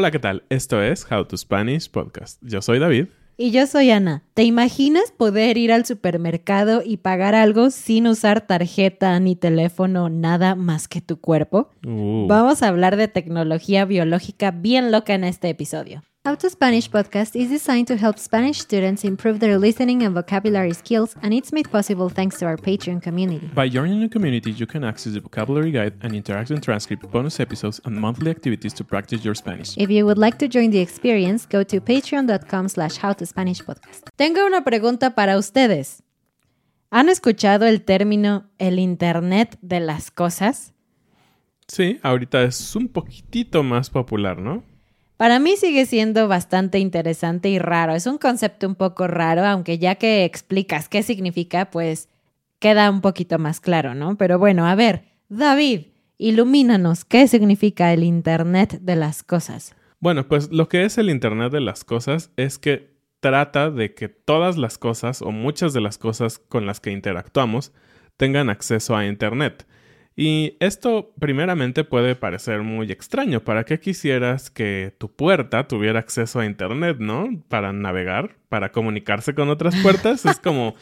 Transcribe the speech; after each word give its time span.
Hola, 0.00 0.10
¿qué 0.10 0.18
tal? 0.18 0.44
Esto 0.48 0.82
es 0.82 1.06
How 1.12 1.26
to 1.26 1.36
Spanish 1.36 1.90
Podcast. 1.90 2.40
Yo 2.42 2.62
soy 2.62 2.78
David. 2.78 3.08
Y 3.36 3.50
yo 3.50 3.66
soy 3.66 3.90
Ana. 3.90 4.22
¿Te 4.32 4.44
imaginas 4.44 5.12
poder 5.14 5.58
ir 5.58 5.72
al 5.72 5.84
supermercado 5.84 6.80
y 6.82 6.96
pagar 6.96 7.34
algo 7.34 7.68
sin 7.68 8.06
usar 8.06 8.46
tarjeta 8.46 9.20
ni 9.20 9.36
teléfono, 9.36 10.08
nada 10.08 10.54
más 10.54 10.88
que 10.88 11.02
tu 11.02 11.20
cuerpo? 11.20 11.68
Uh, 11.86 12.26
Vamos 12.28 12.62
a 12.62 12.68
hablar 12.68 12.96
de 12.96 13.08
tecnología 13.08 13.84
biológica 13.84 14.52
bien 14.52 14.90
loca 14.90 15.12
en 15.12 15.22
este 15.22 15.50
episodio. 15.50 16.02
How 16.22 16.34
to 16.34 16.50
Spanish 16.50 16.90
podcast 16.90 17.34
is 17.34 17.48
designed 17.48 17.86
to 17.86 17.96
help 17.96 18.18
Spanish 18.18 18.58
students 18.58 19.04
improve 19.04 19.40
their 19.40 19.56
listening 19.56 20.02
and 20.02 20.14
vocabulary 20.14 20.74
skills, 20.74 21.16
and 21.22 21.32
it's 21.32 21.50
made 21.50 21.70
possible 21.70 22.10
thanks 22.10 22.38
to 22.40 22.44
our 22.44 22.58
Patreon 22.58 23.00
community. 23.00 23.50
By 23.54 23.70
joining 23.70 24.00
the 24.00 24.08
community, 24.10 24.50
you 24.50 24.66
can 24.66 24.84
access 24.84 25.14
the 25.14 25.20
vocabulary 25.20 25.70
guide 25.70 25.94
and 26.02 26.12
interactive 26.12 26.60
transcript, 26.60 27.10
bonus 27.10 27.40
episodes, 27.40 27.80
and 27.86 27.98
monthly 27.98 28.30
activities 28.30 28.74
to 28.74 28.84
practice 28.84 29.24
your 29.24 29.34
Spanish. 29.34 29.78
If 29.78 29.88
you 29.88 30.04
would 30.04 30.18
like 30.18 30.36
to 30.40 30.46
join 30.46 30.72
the 30.72 30.80
experience, 30.80 31.46
go 31.46 31.64
to 31.64 31.80
patreon.com 31.80 32.68
slash 32.68 32.98
howtospanishpodcast. 32.98 34.10
Tengo 34.16 34.44
una 34.44 34.62
pregunta 34.62 35.14
para 35.14 35.38
ustedes. 35.38 36.02
¿Han 36.90 37.08
escuchado 37.08 37.64
el 37.64 37.82
término 37.82 38.44
el 38.58 38.78
Internet 38.78 39.56
de 39.62 39.80
las 39.80 40.10
cosas? 40.10 40.74
Sí, 41.66 41.98
ahorita 42.02 42.42
es 42.42 42.76
un 42.76 42.88
poquitito 42.88 43.62
más 43.62 43.88
popular, 43.88 44.38
¿no? 44.38 44.68
Para 45.20 45.38
mí 45.38 45.54
sigue 45.58 45.84
siendo 45.84 46.28
bastante 46.28 46.78
interesante 46.78 47.50
y 47.50 47.58
raro. 47.58 47.92
Es 47.92 48.06
un 48.06 48.16
concepto 48.16 48.66
un 48.66 48.74
poco 48.74 49.06
raro, 49.06 49.44
aunque 49.44 49.78
ya 49.78 49.96
que 49.96 50.24
explicas 50.24 50.88
qué 50.88 51.02
significa, 51.02 51.70
pues 51.70 52.08
queda 52.58 52.88
un 52.90 53.02
poquito 53.02 53.38
más 53.38 53.60
claro, 53.60 53.94
¿no? 53.94 54.16
Pero 54.16 54.38
bueno, 54.38 54.66
a 54.66 54.74
ver, 54.74 55.02
David, 55.28 55.88
ilumínanos, 56.16 57.04
¿qué 57.04 57.28
significa 57.28 57.92
el 57.92 58.02
Internet 58.02 58.78
de 58.80 58.96
las 58.96 59.22
cosas? 59.22 59.76
Bueno, 59.98 60.26
pues 60.26 60.50
lo 60.52 60.70
que 60.70 60.86
es 60.86 60.96
el 60.96 61.10
Internet 61.10 61.52
de 61.52 61.60
las 61.60 61.84
cosas 61.84 62.30
es 62.38 62.56
que 62.56 62.94
trata 63.20 63.70
de 63.70 63.92
que 63.92 64.08
todas 64.08 64.56
las 64.56 64.78
cosas 64.78 65.20
o 65.20 65.32
muchas 65.32 65.74
de 65.74 65.82
las 65.82 65.98
cosas 65.98 66.38
con 66.38 66.64
las 66.64 66.80
que 66.80 66.92
interactuamos 66.92 67.74
tengan 68.16 68.48
acceso 68.48 68.96
a 68.96 69.04
Internet. 69.04 69.66
Y 70.16 70.56
esto 70.60 71.12
primeramente 71.18 71.84
puede 71.84 72.14
parecer 72.14 72.62
muy 72.62 72.92
extraño. 72.92 73.40
¿Para 73.40 73.64
qué 73.64 73.80
quisieras 73.80 74.50
que 74.50 74.94
tu 74.98 75.10
puerta 75.10 75.66
tuviera 75.66 75.98
acceso 75.98 76.40
a 76.40 76.46
Internet, 76.46 76.98
no? 76.98 77.28
Para 77.48 77.72
navegar, 77.72 78.36
para 78.48 78.72
comunicarse 78.72 79.34
con 79.34 79.48
otras 79.48 79.74
puertas. 79.82 80.26
es 80.26 80.38
como 80.38 80.74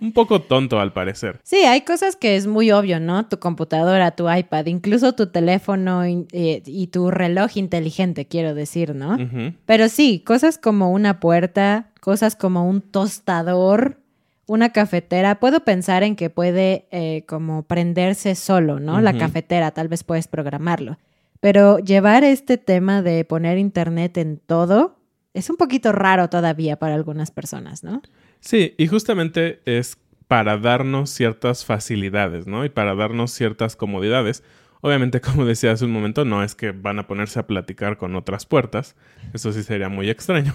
un 0.00 0.12
poco 0.12 0.40
tonto 0.40 0.80
al 0.80 0.92
parecer. 0.92 1.40
Sí, 1.42 1.56
hay 1.56 1.82
cosas 1.82 2.16
que 2.16 2.36
es 2.36 2.46
muy 2.46 2.70
obvio, 2.70 3.00
¿no? 3.00 3.26
Tu 3.28 3.38
computadora, 3.38 4.12
tu 4.12 4.30
iPad, 4.30 4.66
incluso 4.66 5.14
tu 5.14 5.28
teléfono 5.28 6.06
y, 6.06 6.26
eh, 6.32 6.62
y 6.66 6.88
tu 6.88 7.10
reloj 7.10 7.56
inteligente, 7.56 8.26
quiero 8.26 8.54
decir, 8.54 8.94
¿no? 8.94 9.16
Pero 9.64 9.88
sí, 9.88 10.20
cosas 10.24 10.58
como 10.58 10.90
una 10.90 11.20
puerta, 11.20 11.90
cosas 12.00 12.36
como 12.36 12.68
un 12.68 12.80
tostador, 12.80 13.98
una 14.46 14.72
cafetera. 14.72 15.40
Puedo 15.40 15.60
pensar 15.60 16.02
en 16.02 16.16
que 16.16 16.30
puede 16.30 16.86
eh, 16.90 17.24
como 17.26 17.64
prenderse 17.64 18.34
solo, 18.34 18.80
¿no? 18.80 19.00
La 19.00 19.16
cafetera, 19.18 19.72
tal 19.72 19.88
vez 19.88 20.04
puedes 20.04 20.28
programarlo. 20.28 20.98
Pero 21.40 21.78
llevar 21.78 22.24
este 22.24 22.56
tema 22.58 23.02
de 23.02 23.24
poner 23.24 23.58
internet 23.58 24.16
en 24.18 24.38
todo 24.38 24.96
es 25.34 25.50
un 25.50 25.56
poquito 25.56 25.92
raro 25.92 26.30
todavía 26.30 26.78
para 26.78 26.94
algunas 26.94 27.30
personas, 27.30 27.84
¿no? 27.84 28.00
Sí, 28.40 28.74
y 28.78 28.86
justamente 28.86 29.60
es 29.66 29.98
para 30.28 30.56
darnos 30.58 31.10
ciertas 31.10 31.64
facilidades, 31.64 32.46
¿no? 32.46 32.64
Y 32.64 32.68
para 32.68 32.94
darnos 32.94 33.32
ciertas 33.32 33.76
comodidades. 33.76 34.42
Obviamente, 34.80 35.20
como 35.20 35.44
decía 35.44 35.72
hace 35.72 35.84
un 35.84 35.92
momento, 35.92 36.24
no 36.24 36.42
es 36.42 36.54
que 36.54 36.72
van 36.72 36.98
a 36.98 37.06
ponerse 37.06 37.38
a 37.38 37.46
platicar 37.46 37.98
con 37.98 38.16
otras 38.16 38.46
puertas. 38.46 38.96
Eso 39.34 39.52
sí 39.52 39.62
sería 39.62 39.88
muy 39.88 40.08
extraño. 40.08 40.54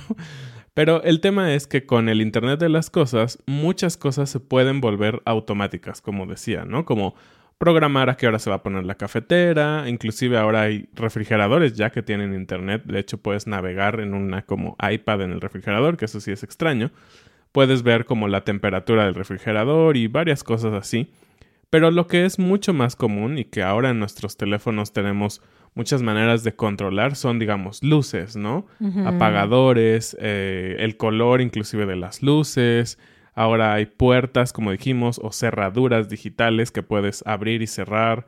Pero 0.73 1.03
el 1.03 1.19
tema 1.19 1.53
es 1.53 1.67
que 1.67 1.85
con 1.85 2.07
el 2.07 2.21
Internet 2.21 2.59
de 2.59 2.69
las 2.69 2.89
Cosas, 2.89 3.39
muchas 3.45 3.97
cosas 3.97 4.29
se 4.29 4.39
pueden 4.39 4.79
volver 4.79 5.21
automáticas, 5.25 6.01
como 6.01 6.25
decía, 6.25 6.63
¿no? 6.63 6.85
Como 6.85 7.13
programar 7.57 8.09
a 8.09 8.15
qué 8.15 8.25
hora 8.25 8.39
se 8.39 8.49
va 8.49 8.57
a 8.57 8.63
poner 8.63 8.85
la 8.85 8.95
cafetera, 8.95 9.83
inclusive 9.87 10.37
ahora 10.37 10.61
hay 10.61 10.89
refrigeradores 10.93 11.73
ya 11.75 11.91
que 11.91 12.01
tienen 12.01 12.33
internet, 12.33 12.83
de 12.85 12.99
hecho 12.99 13.19
puedes 13.19 13.45
navegar 13.45 13.99
en 13.99 14.13
una 14.13 14.43
como 14.43 14.75
iPad 14.81 15.21
en 15.21 15.31
el 15.31 15.41
refrigerador, 15.41 15.97
que 15.97 16.05
eso 16.05 16.19
sí 16.19 16.31
es 16.31 16.41
extraño. 16.41 16.89
Puedes 17.51 17.83
ver 17.83 18.05
como 18.05 18.29
la 18.29 18.45
temperatura 18.45 19.05
del 19.05 19.13
refrigerador 19.13 19.97
y 19.97 20.07
varias 20.07 20.43
cosas 20.43 20.73
así. 20.73 21.11
Pero 21.71 21.89
lo 21.89 22.05
que 22.05 22.25
es 22.25 22.37
mucho 22.37 22.73
más 22.73 22.97
común 22.97 23.37
y 23.37 23.45
que 23.45 23.63
ahora 23.63 23.89
en 23.89 23.99
nuestros 23.99 24.35
teléfonos 24.35 24.91
tenemos 24.91 25.41
muchas 25.73 26.01
maneras 26.01 26.43
de 26.43 26.53
controlar 26.53 27.15
son, 27.15 27.39
digamos, 27.39 27.81
luces, 27.81 28.35
¿no? 28.35 28.67
Apagadores, 29.05 30.17
eh, 30.19 30.75
el 30.79 30.97
color 30.97 31.39
inclusive 31.39 31.85
de 31.85 31.95
las 31.95 32.21
luces. 32.21 32.99
Ahora 33.33 33.73
hay 33.73 33.85
puertas, 33.85 34.51
como 34.51 34.71
dijimos, 34.73 35.17
o 35.23 35.31
cerraduras 35.31 36.09
digitales 36.09 36.71
que 36.71 36.83
puedes 36.83 37.23
abrir 37.25 37.61
y 37.61 37.67
cerrar. 37.67 38.27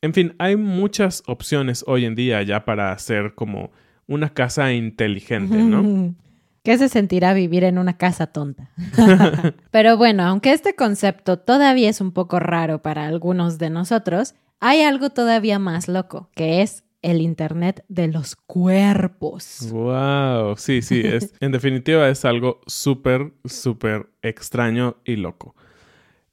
En 0.00 0.14
fin, 0.14 0.36
hay 0.38 0.54
muchas 0.54 1.24
opciones 1.26 1.82
hoy 1.88 2.04
en 2.04 2.14
día 2.14 2.40
ya 2.42 2.64
para 2.64 2.92
hacer 2.92 3.34
como 3.34 3.72
una 4.06 4.30
casa 4.30 4.72
inteligente, 4.72 5.56
¿no? 5.56 6.14
¿Qué 6.66 6.76
se 6.78 6.88
sentirá 6.88 7.32
vivir 7.32 7.62
en 7.62 7.78
una 7.78 7.96
casa 7.96 8.26
tonta? 8.26 8.72
Pero 9.70 9.96
bueno, 9.96 10.24
aunque 10.24 10.52
este 10.52 10.74
concepto 10.74 11.38
todavía 11.38 11.88
es 11.88 12.00
un 12.00 12.10
poco 12.10 12.40
raro 12.40 12.82
para 12.82 13.06
algunos 13.06 13.58
de 13.58 13.70
nosotros, 13.70 14.34
hay 14.58 14.82
algo 14.82 15.10
todavía 15.10 15.60
más 15.60 15.86
loco, 15.86 16.28
que 16.34 16.62
es 16.62 16.82
el 17.02 17.20
Internet 17.20 17.84
de 17.86 18.08
los 18.08 18.34
cuerpos. 18.34 19.68
Wow, 19.70 20.56
sí, 20.56 20.82
sí, 20.82 21.02
es, 21.04 21.34
en 21.40 21.52
definitiva 21.52 22.08
es 22.08 22.24
algo 22.24 22.60
súper, 22.66 23.32
súper 23.44 24.08
extraño 24.22 24.96
y 25.04 25.14
loco. 25.14 25.54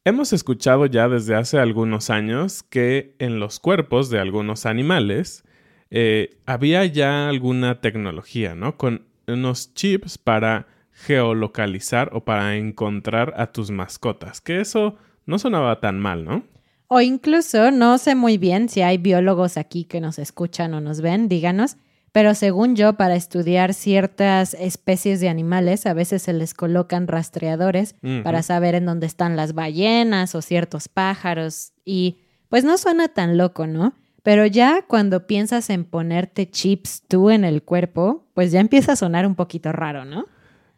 Hemos 0.04 0.34
escuchado 0.34 0.88
ya 0.88 1.08
desde 1.10 1.36
hace 1.36 1.60
algunos 1.60 2.10
años 2.10 2.64
que 2.64 3.16
en 3.20 3.40
los 3.40 3.60
cuerpos 3.60 4.10
de 4.10 4.18
algunos 4.18 4.66
animales 4.66 5.44
eh, 5.92 6.40
había 6.48 6.86
ya 6.86 7.30
alguna 7.30 7.82
tecnología, 7.82 8.56
¿no? 8.56 8.78
Con 8.78 9.13
unos 9.28 9.74
chips 9.74 10.18
para 10.18 10.68
geolocalizar 10.92 12.10
o 12.14 12.24
para 12.24 12.56
encontrar 12.56 13.34
a 13.38 13.52
tus 13.52 13.72
mascotas, 13.72 14.42
que 14.42 14.60
eso 14.62 14.96
no 15.26 15.40
sonaba 15.40 15.80
tan 15.80 16.00
mal, 16.00 16.24
¿no? 16.24 16.44
O 16.88 17.02
incluso, 17.02 17.72
no 17.72 17.98
sé 17.98 18.14
muy 18.14 18.38
bien 18.38 18.70
si 18.70 18.82
hay 18.82 18.98
biólogos 18.98 19.58
aquí 19.58 19.86
que 19.86 20.00
nos 20.00 20.20
escuchan 20.20 20.74
o 20.74 20.82
nos 20.82 21.02
ven, 21.02 21.28
díganos, 21.28 21.78
pero 22.14 22.36
según 22.36 22.76
yo, 22.76 22.94
para 22.94 23.16
estudiar 23.16 23.74
ciertas 23.74 24.54
especies 24.54 25.20
de 25.20 25.30
animales, 25.30 25.88
a 25.88 25.94
veces 25.94 26.22
se 26.22 26.34
les 26.34 26.54
colocan 26.54 27.08
rastreadores 27.08 27.96
para 28.24 28.44
saber 28.44 28.76
en 28.76 28.86
dónde 28.86 29.08
están 29.08 29.36
las 29.36 29.54
ballenas 29.56 30.36
o 30.36 30.44
ciertos 30.44 30.90
pájaros. 30.90 31.74
Y 31.84 32.20
pues 32.50 32.66
no 32.66 32.78
suena 32.78 33.08
tan 33.08 33.36
loco, 33.36 33.66
¿no? 33.66 33.96
Pero 34.24 34.46
ya 34.46 34.84
cuando 34.88 35.28
piensas 35.28 35.70
en 35.70 35.84
ponerte 35.84 36.50
chips 36.50 37.04
tú 37.08 37.30
en 37.30 37.44
el 37.44 37.62
cuerpo, 37.62 38.26
pues 38.34 38.52
ya 38.52 38.62
empieza 38.62 38.94
a 38.94 38.96
sonar 38.96 39.28
un 39.28 39.36
poquito 39.36 39.72
raro, 39.74 40.06
¿no? 40.06 40.26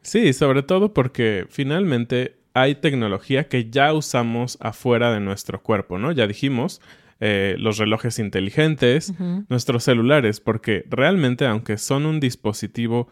Sí, 0.02 0.34
sobre 0.34 0.64
todo 0.64 0.94
porque 0.94 1.46
finalmente 1.50 2.38
hay 2.54 2.76
tecnología 2.76 3.48
que 3.48 3.70
ya 3.70 3.94
usamos 3.94 4.58
afuera 4.62 5.14
de 5.14 5.20
nuestro 5.20 5.62
cuerpo, 5.62 6.00
¿no? 6.00 6.12
Ya 6.12 6.26
dijimos, 6.26 6.82
eh, 7.20 7.56
los 7.60 7.78
relojes 7.78 8.20
inteligentes, 8.20 9.14
nuestros 9.50 9.84
celulares, 9.84 10.40
porque 10.40 10.84
realmente, 10.90 11.46
aunque 11.46 11.78
son 11.78 12.06
un 12.06 12.20
dispositivo 12.20 13.08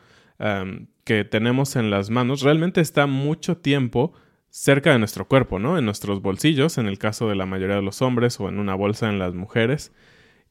que 1.04 1.24
tenemos 1.24 1.76
en 1.76 1.90
las 1.90 2.10
manos, 2.10 2.42
realmente 2.42 2.82
está 2.82 3.08
mucho 3.08 3.58
tiempo 3.58 4.14
cerca 4.50 4.92
de 4.92 5.00
nuestro 5.00 5.28
cuerpo, 5.28 5.58
¿no? 5.58 5.78
En 5.78 5.86
nuestros 5.86 6.22
bolsillos, 6.22 6.78
en 6.78 6.88
el 6.88 6.98
caso 6.98 7.30
de 7.30 7.36
la 7.36 7.46
mayoría 7.46 7.78
de 7.78 7.82
los 7.82 8.02
hombres, 8.02 8.40
o 8.40 8.50
en 8.50 8.60
una 8.60 8.76
bolsa 8.76 9.10
en 9.10 9.20
las 9.20 9.34
mujeres. 9.34 9.94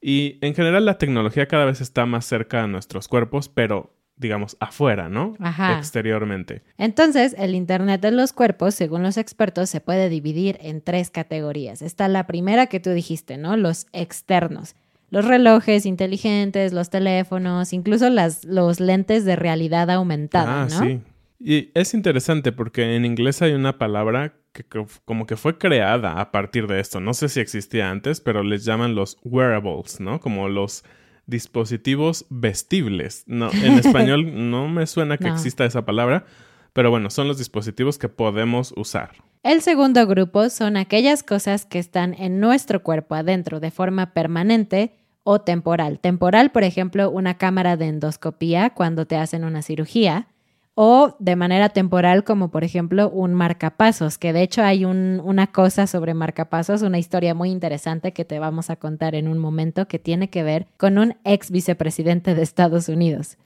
Y 0.03 0.39
en 0.41 0.55
general 0.55 0.85
la 0.85 0.99
tecnología 0.99 1.47
cada 1.47 1.65
vez 1.65 1.81
está 1.81 2.05
más 2.05 2.27
cerca 2.27 2.63
de 2.63 2.69
nuestros 2.69 3.07
cuerpos, 3.07 3.49
pero 3.49 3.95
digamos, 4.17 4.57
afuera, 4.61 5.09
¿no? 5.09 5.35
Ajá. 5.41 5.79
Exteriormente. 5.79 6.63
Entonces, 6.79 7.35
el 7.39 7.55
Internet 7.55 8.01
de 8.01 8.11
los 8.11 8.33
cuerpos, 8.33 8.75
según 8.75 9.03
los 9.03 9.17
expertos, 9.17 9.71
se 9.71 9.81
puede 9.81 10.09
dividir 10.09 10.59
en 10.61 10.81
tres 10.81 11.11
categorías. 11.11 11.83
Está 11.83 12.09
la 12.09 12.27
primera 12.27 12.67
que 12.67 12.81
tú 12.81 12.91
dijiste, 12.91 13.37
¿no? 13.37 13.57
Los 13.57 13.87
externos. 13.93 14.75
Los 15.11 15.27
relojes 15.27 15.85
inteligentes, 15.87 16.73
los 16.73 16.89
teléfonos, 16.89 17.73
incluso 17.73 18.09
las, 18.09 18.45
los 18.45 18.81
lentes 18.81 19.25
de 19.25 19.37
realidad 19.37 19.91
aumentada, 19.91 20.63
ah, 20.63 20.71
sí. 20.71 21.01
Y 21.39 21.71
es 21.75 21.93
interesante 21.93 22.53
porque 22.53 22.97
en 22.97 23.05
inglés 23.05 23.43
hay 23.43 23.53
una 23.53 23.77
palabra 23.77 24.35
que, 24.53 24.65
como 25.05 25.27
que 25.27 25.37
fue 25.37 25.59
creada 25.59 26.21
a 26.21 26.31
partir 26.31 26.67
de 26.67 26.81
esto. 26.81 27.01
No 27.01 27.15
sé 27.15 27.29
si 27.29 27.41
existía 27.41 27.91
antes, 27.91 28.21
pero 28.21 28.43
les 28.43 28.65
llaman 28.65 28.95
los 28.95 29.19
wearables, 29.25 30.01
¿no? 30.01 30.21
Como 30.21 30.49
los 30.49 30.85
dispositivos 31.27 32.27
vestibles. 32.29 33.25
No, 33.27 33.51
en 33.53 33.73
español 33.79 34.51
no 34.51 34.69
me 34.69 34.87
suena 34.87 35.19
que 35.19 35.29
exista 35.29 35.65
esa 35.65 35.85
palabra, 35.85 36.25
pero 36.73 36.91
bueno, 36.91 37.11
son 37.11 37.29
los 37.29 37.39
dispositivos 37.39 37.99
que 37.99 38.09
podemos 38.09 38.73
usar. 38.77 39.13
El 39.43 39.61
segundo 39.61 40.07
grupo 40.07 40.49
son 40.51 40.77
aquellas 40.77 41.23
cosas 41.23 41.67
que 41.67 41.79
están 41.79 42.15
en 42.15 42.39
nuestro 42.39 42.83
cuerpo 42.83 43.15
adentro 43.15 43.59
de 43.59 43.71
forma 43.71 44.13
permanente 44.13 44.95
o 45.25 45.41
temporal. 45.41 45.99
Temporal, 45.99 46.51
por 46.51 46.65
ejemplo, 46.65 47.11
una 47.11 47.39
cámara 47.39 47.77
de 47.77 47.87
endoscopía 47.87 48.71
cuando 48.71 49.07
te 49.07 49.17
hacen 49.17 49.45
una 49.45 49.63
cirugía 49.63 50.29
o 50.75 51.17
de 51.19 51.37
manera 51.37 51.69
temporal 51.69 52.25
como 52.25 52.51
por 52.51 52.65
ejemplo 52.65 53.11
un 53.11 53.35
marcapasos, 53.35 54.17
que 54.19 54.33
de 54.33 54.43
hecho 54.43 54.63
hay 54.63 54.85
una 54.85 55.47
cosa 55.49 55.87
sobre 55.87 56.15
marcapasos, 56.15 56.83
una 56.83 56.99
historia 56.99 57.35
muy 57.35 57.51
interesante 57.51 58.13
que 58.13 58.25
te 58.25 58.39
vamos 58.39 58.71
a 58.71 58.77
contar 58.77 59.15
en 59.15 59.29
un 59.29 59.39
momento 59.39 59.87
que 59.87 59.99
tiene 59.99 60.31
que 60.31 60.43
ver 60.43 60.67
con 60.79 60.99
un 60.99 61.17
ex 61.25 61.51
vicepresidente 61.51 62.35
de 62.35 62.43
Estados 62.43 62.89
Unidos. 62.89 63.37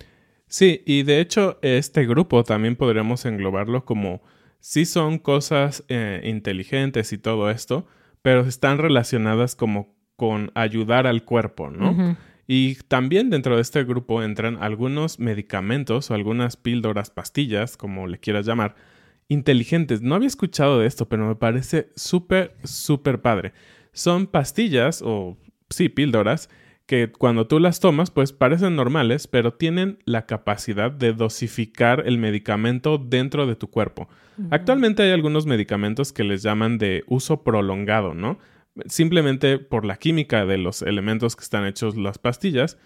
Sí, 0.47 0.83
y 0.87 1.03
de 1.03 1.21
hecho 1.21 1.59
este 1.63 2.07
grupo 2.07 2.45
también 2.45 2.77
podríamos 2.77 3.25
englobarlo 3.25 3.85
como 3.85 4.23
si 4.61 4.85
son 4.85 5.19
cosas 5.19 5.85
eh, 5.89 6.21
inteligentes 6.25 7.13
y 7.13 7.19
todo 7.19 7.51
esto, 7.51 7.87
pero 8.23 8.43
están 8.43 8.79
relacionadas 8.79 9.57
como 9.57 9.95
con 10.15 10.51
ayudar 10.55 11.07
al 11.07 11.25
cuerpo, 11.25 11.71
¿no? 11.71 12.17
Y 12.47 12.77
también 12.89 13.31
dentro 13.31 13.57
de 13.57 13.63
este 13.63 13.85
grupo 13.85 14.23
entran 14.23 14.63
algunos 14.63 15.19
medicamentos 15.19 16.11
o 16.11 16.15
algunas 16.15 16.57
píldoras, 16.57 17.11
pastillas, 17.11 17.77
como 17.77 18.07
le 18.07 18.19
quieras 18.19 18.47
llamar, 18.47 18.77
inteligentes. 19.29 20.03
No 20.03 20.15
había 20.15 20.29
escuchado 20.29 20.79
de 20.79 20.87
esto, 20.87 21.09
pero 21.09 21.27
me 21.27 21.35
parece 21.35 21.91
súper, 21.97 22.57
súper 22.63 23.21
padre. 23.21 23.53
Son 23.93 24.27
pastillas 24.27 25.03
o, 25.05 25.37
sí, 25.71 25.89
píldoras 25.89 26.49
que 26.87 27.11
cuando 27.11 27.49
tú 27.49 27.59
las 27.59 27.81
tomas, 27.81 28.13
pues 28.13 28.33
parecen 28.33 28.77
normales, 28.77 29.27
pero 29.27 29.55
tienen 29.55 29.99
la 30.05 30.27
capacidad 30.27 30.93
de 30.93 31.13
dosificar 31.13 32.05
el 32.07 32.17
medicamento 32.17 32.99
dentro 32.99 33.47
de 33.47 33.57
tu 33.57 33.69
cuerpo. 33.69 34.09
Actualmente 34.51 35.03
hay 35.03 35.11
algunos 35.11 35.47
medicamentos 35.47 36.13
que 36.13 36.23
les 36.23 36.43
llaman 36.43 36.79
de 36.79 37.03
uso 37.09 37.43
prolongado, 37.43 38.15
¿no? 38.15 38.39
Simplemente 38.87 39.59
por 39.59 39.85
la 39.85 39.97
química 39.97 40.45
de 40.45 40.59
los 40.59 40.83
elementos 40.83 41.37
que 41.37 41.43
están 41.43 41.67
hechos 41.67 41.97
las 41.97 42.19
pastillas, 42.19 42.79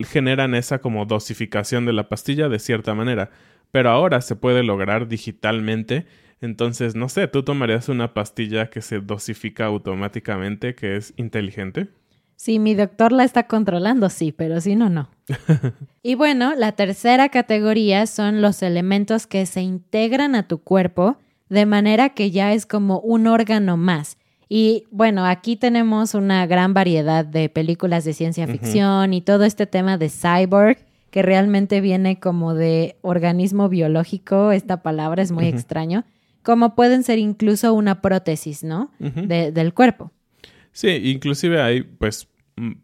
generan 0.00 0.54
esa 0.54 0.78
como 0.78 1.06
dosificación 1.06 1.84
de 1.84 1.92
la 1.92 2.08
pastilla 2.08 2.48
de 2.48 2.58
cierta 2.58 2.94
manera. 2.94 3.30
Pero 3.72 3.90
ahora 3.90 4.20
se 4.20 4.36
puede 4.36 4.62
lograr 4.62 5.08
digitalmente. 5.08 6.06
Entonces, 6.40 6.94
no 6.94 7.08
sé, 7.08 7.26
¿tú 7.28 7.42
tomarías 7.42 7.88
una 7.88 8.14
pastilla 8.14 8.70
que 8.70 8.80
se 8.80 9.00
dosifica 9.00 9.66
automáticamente, 9.66 10.74
que 10.74 10.96
es 10.96 11.12
inteligente? 11.16 11.88
Si 12.36 12.60
mi 12.60 12.74
doctor 12.74 13.10
la 13.10 13.24
está 13.24 13.48
controlando, 13.48 14.08
sí, 14.10 14.30
pero 14.30 14.60
si 14.60 14.76
no, 14.76 14.88
no. 14.88 15.10
y 16.02 16.14
bueno, 16.14 16.54
la 16.54 16.72
tercera 16.72 17.28
categoría 17.30 18.06
son 18.06 18.40
los 18.40 18.62
elementos 18.62 19.26
que 19.26 19.44
se 19.44 19.60
integran 19.60 20.36
a 20.36 20.46
tu 20.46 20.58
cuerpo 20.58 21.18
de 21.48 21.66
manera 21.66 22.10
que 22.10 22.30
ya 22.30 22.52
es 22.52 22.64
como 22.64 23.00
un 23.00 23.26
órgano 23.26 23.76
más 23.76 24.18
y 24.48 24.84
bueno, 24.90 25.26
aquí 25.26 25.56
tenemos 25.56 26.14
una 26.14 26.46
gran 26.46 26.72
variedad 26.74 27.24
de 27.24 27.48
películas 27.48 28.04
de 28.04 28.14
ciencia 28.14 28.46
ficción 28.46 29.12
y 29.12 29.20
todo 29.20 29.44
este 29.44 29.66
tema 29.66 29.98
de 29.98 30.08
cyborg, 30.08 30.78
que 31.10 31.22
realmente 31.22 31.80
viene 31.80 32.18
como 32.18 32.54
de 32.54 32.96
organismo 33.02 33.68
biológico, 33.68 34.52
esta 34.52 34.82
palabra 34.82 35.22
es 35.22 35.32
muy 35.32 35.46
extraño, 35.46 36.04
como 36.42 36.74
pueden 36.74 37.02
ser 37.02 37.18
incluso 37.18 37.74
una 37.74 38.00
prótesis, 38.00 38.64
¿no? 38.64 38.90
del 38.98 39.74
cuerpo. 39.74 40.12
Sí, 40.72 40.88
inclusive 40.88 41.60
hay 41.60 41.82
pues 41.82 42.28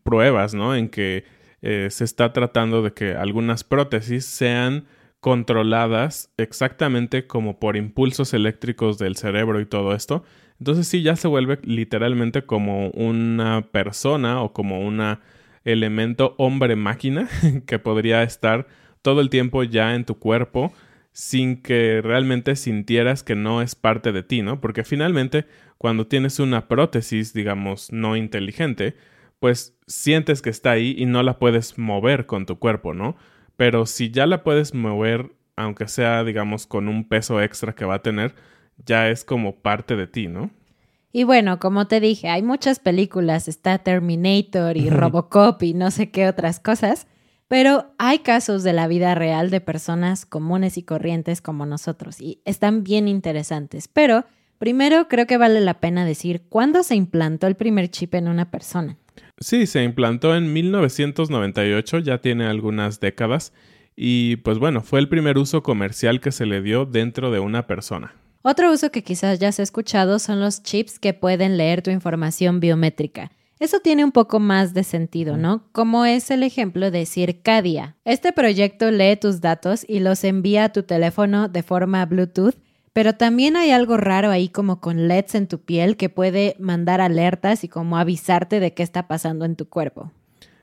pruebas, 0.02 0.54
¿no? 0.54 0.74
En 0.74 0.88
que 0.88 1.24
eh, 1.62 1.88
se 1.90 2.04
está 2.04 2.32
tratando 2.32 2.82
de 2.82 2.92
que 2.92 3.14
algunas 3.14 3.64
prótesis 3.64 4.26
sean 4.26 4.84
controladas 5.20 6.30
exactamente 6.36 7.26
como 7.26 7.58
por 7.58 7.76
impulsos 7.76 8.34
eléctricos 8.34 8.98
del 8.98 9.16
cerebro 9.16 9.60
y 9.60 9.64
todo 9.64 9.94
esto, 9.94 10.24
entonces 10.58 10.86
sí, 10.88 11.02
ya 11.02 11.16
se 11.16 11.28
vuelve 11.28 11.58
literalmente 11.64 12.42
como 12.42 12.88
una 12.90 13.62
persona 13.70 14.42
o 14.42 14.52
como 14.52 14.80
un 14.80 15.18
elemento 15.64 16.34
hombre-máquina 16.38 17.28
que 17.66 17.78
podría 17.78 18.22
estar 18.22 18.66
todo 19.02 19.20
el 19.20 19.30
tiempo 19.30 19.62
ya 19.62 19.94
en 19.94 20.04
tu 20.04 20.18
cuerpo 20.18 20.72
sin 21.12 21.62
que 21.62 22.00
realmente 22.02 22.56
sintieras 22.56 23.22
que 23.22 23.36
no 23.36 23.62
es 23.62 23.76
parte 23.76 24.10
de 24.10 24.22
ti, 24.24 24.42
¿no? 24.42 24.60
Porque 24.60 24.82
finalmente 24.82 25.46
cuando 25.78 26.06
tienes 26.06 26.40
una 26.40 26.66
prótesis, 26.66 27.32
digamos, 27.32 27.92
no 27.92 28.16
inteligente, 28.16 28.96
pues 29.38 29.76
sientes 29.86 30.42
que 30.42 30.50
está 30.50 30.72
ahí 30.72 30.94
y 30.98 31.06
no 31.06 31.22
la 31.22 31.38
puedes 31.38 31.78
mover 31.78 32.26
con 32.26 32.46
tu 32.46 32.58
cuerpo, 32.58 32.94
¿no? 32.94 33.16
Pero 33.56 33.86
si 33.86 34.10
ya 34.10 34.26
la 34.26 34.42
puedes 34.42 34.74
mover, 34.74 35.32
aunque 35.56 35.86
sea, 35.86 36.24
digamos, 36.24 36.66
con 36.66 36.88
un 36.88 37.06
peso 37.06 37.40
extra 37.40 37.74
que 37.74 37.84
va 37.84 37.96
a 37.96 38.02
tener, 38.02 38.34
ya 38.84 39.08
es 39.08 39.24
como 39.24 39.56
parte 39.56 39.96
de 39.96 40.06
ti, 40.06 40.28
¿no? 40.28 40.50
Y 41.12 41.22
bueno, 41.22 41.60
como 41.60 41.86
te 41.86 42.00
dije, 42.00 42.28
hay 42.28 42.42
muchas 42.42 42.80
películas, 42.80 43.46
está 43.46 43.78
Terminator 43.78 44.76
y 44.76 44.90
Robocop 44.90 45.62
y 45.62 45.72
no 45.72 45.92
sé 45.92 46.10
qué 46.10 46.26
otras 46.26 46.58
cosas, 46.58 47.06
pero 47.46 47.94
hay 47.98 48.18
casos 48.18 48.64
de 48.64 48.72
la 48.72 48.88
vida 48.88 49.14
real 49.14 49.50
de 49.50 49.60
personas 49.60 50.26
comunes 50.26 50.76
y 50.76 50.82
corrientes 50.82 51.40
como 51.40 51.66
nosotros 51.66 52.20
y 52.20 52.40
están 52.44 52.82
bien 52.82 53.06
interesantes. 53.06 53.86
Pero 53.86 54.24
primero 54.58 55.06
creo 55.06 55.26
que 55.28 55.36
vale 55.36 55.60
la 55.60 55.74
pena 55.74 56.04
decir 56.04 56.42
cuándo 56.48 56.82
se 56.82 56.96
implantó 56.96 57.46
el 57.46 57.54
primer 57.54 57.90
chip 57.90 58.14
en 58.14 58.26
una 58.26 58.50
persona. 58.50 58.98
Sí, 59.38 59.66
se 59.66 59.84
implantó 59.84 60.34
en 60.34 60.52
1998, 60.52 61.98
ya 62.00 62.18
tiene 62.18 62.46
algunas 62.46 62.98
décadas, 62.98 63.52
y 63.94 64.36
pues 64.36 64.58
bueno, 64.58 64.80
fue 64.80 64.98
el 64.98 65.08
primer 65.08 65.38
uso 65.38 65.62
comercial 65.62 66.20
que 66.20 66.32
se 66.32 66.46
le 66.46 66.60
dio 66.60 66.86
dentro 66.86 67.30
de 67.30 67.40
una 67.40 67.66
persona. 67.66 68.14
Otro 68.46 68.70
uso 68.70 68.90
que 68.90 69.02
quizás 69.02 69.38
ya 69.38 69.48
has 69.48 69.58
escuchado 69.58 70.18
son 70.18 70.38
los 70.38 70.62
chips 70.62 70.98
que 70.98 71.14
pueden 71.14 71.56
leer 71.56 71.80
tu 71.80 71.90
información 71.90 72.60
biométrica. 72.60 73.30
eso 73.58 73.80
tiene 73.80 74.04
un 74.04 74.12
poco 74.12 74.38
más 74.38 74.74
de 74.74 74.84
sentido, 74.84 75.38
¿no? 75.38 75.64
Como 75.72 76.04
es 76.04 76.30
el 76.30 76.42
ejemplo 76.42 76.90
de 76.90 77.06
Circadia. 77.06 77.96
Este 78.04 78.34
proyecto 78.34 78.90
lee 78.90 79.16
tus 79.16 79.40
datos 79.40 79.86
y 79.88 80.00
los 80.00 80.24
envía 80.24 80.64
a 80.64 80.72
tu 80.74 80.82
teléfono 80.82 81.48
de 81.48 81.62
forma 81.62 82.04
Bluetooth, 82.04 82.54
pero 82.92 83.14
también 83.14 83.56
hay 83.56 83.70
algo 83.70 83.96
raro 83.96 84.30
ahí 84.30 84.50
como 84.50 84.78
con 84.78 85.08
LEDs 85.08 85.36
en 85.36 85.48
tu 85.48 85.60
piel 85.60 85.96
que 85.96 86.10
puede 86.10 86.54
mandar 86.58 87.00
alertas 87.00 87.64
y 87.64 87.68
como 87.68 87.96
avisarte 87.96 88.60
de 88.60 88.74
qué 88.74 88.82
está 88.82 89.08
pasando 89.08 89.46
en 89.46 89.56
tu 89.56 89.70
cuerpo. 89.70 90.12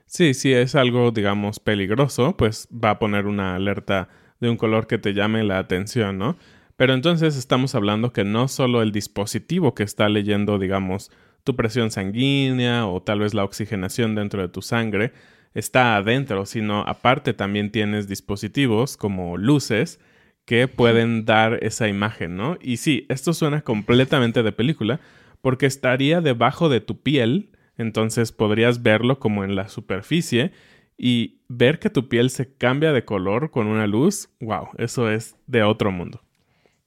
Sí, 0.06 0.34
si 0.34 0.52
es 0.52 0.76
algo, 0.76 1.10
digamos, 1.10 1.58
peligroso, 1.58 2.36
pues 2.36 2.68
va 2.72 2.90
a 2.90 2.98
poner 3.00 3.26
una 3.26 3.56
alerta 3.56 4.08
de 4.38 4.50
un 4.50 4.56
color 4.56 4.86
que 4.86 4.98
te 4.98 5.14
llame 5.14 5.42
la 5.42 5.58
atención, 5.58 6.16
¿no? 6.16 6.36
Pero 6.82 6.94
entonces 6.94 7.36
estamos 7.36 7.76
hablando 7.76 8.12
que 8.12 8.24
no 8.24 8.48
solo 8.48 8.82
el 8.82 8.90
dispositivo 8.90 9.72
que 9.72 9.84
está 9.84 10.08
leyendo, 10.08 10.58
digamos, 10.58 11.12
tu 11.44 11.54
presión 11.54 11.92
sanguínea 11.92 12.88
o 12.88 13.00
tal 13.00 13.20
vez 13.20 13.34
la 13.34 13.44
oxigenación 13.44 14.16
dentro 14.16 14.42
de 14.42 14.48
tu 14.48 14.62
sangre 14.62 15.12
está 15.54 15.94
adentro, 15.94 16.44
sino 16.44 16.80
aparte 16.80 17.34
también 17.34 17.70
tienes 17.70 18.08
dispositivos 18.08 18.96
como 18.96 19.36
luces 19.36 20.00
que 20.44 20.66
pueden 20.66 21.24
dar 21.24 21.62
esa 21.62 21.86
imagen, 21.86 22.36
¿no? 22.36 22.58
Y 22.60 22.78
sí, 22.78 23.06
esto 23.08 23.32
suena 23.32 23.60
completamente 23.60 24.42
de 24.42 24.50
película 24.50 24.98
porque 25.40 25.66
estaría 25.66 26.20
debajo 26.20 26.68
de 26.68 26.80
tu 26.80 27.00
piel, 27.00 27.50
entonces 27.78 28.32
podrías 28.32 28.82
verlo 28.82 29.20
como 29.20 29.44
en 29.44 29.54
la 29.54 29.68
superficie 29.68 30.50
y 30.98 31.42
ver 31.46 31.78
que 31.78 31.90
tu 31.90 32.08
piel 32.08 32.28
se 32.30 32.56
cambia 32.56 32.92
de 32.92 33.04
color 33.04 33.52
con 33.52 33.68
una 33.68 33.86
luz, 33.86 34.30
wow, 34.40 34.70
eso 34.78 35.08
es 35.08 35.36
de 35.46 35.62
otro 35.62 35.92
mundo. 35.92 36.22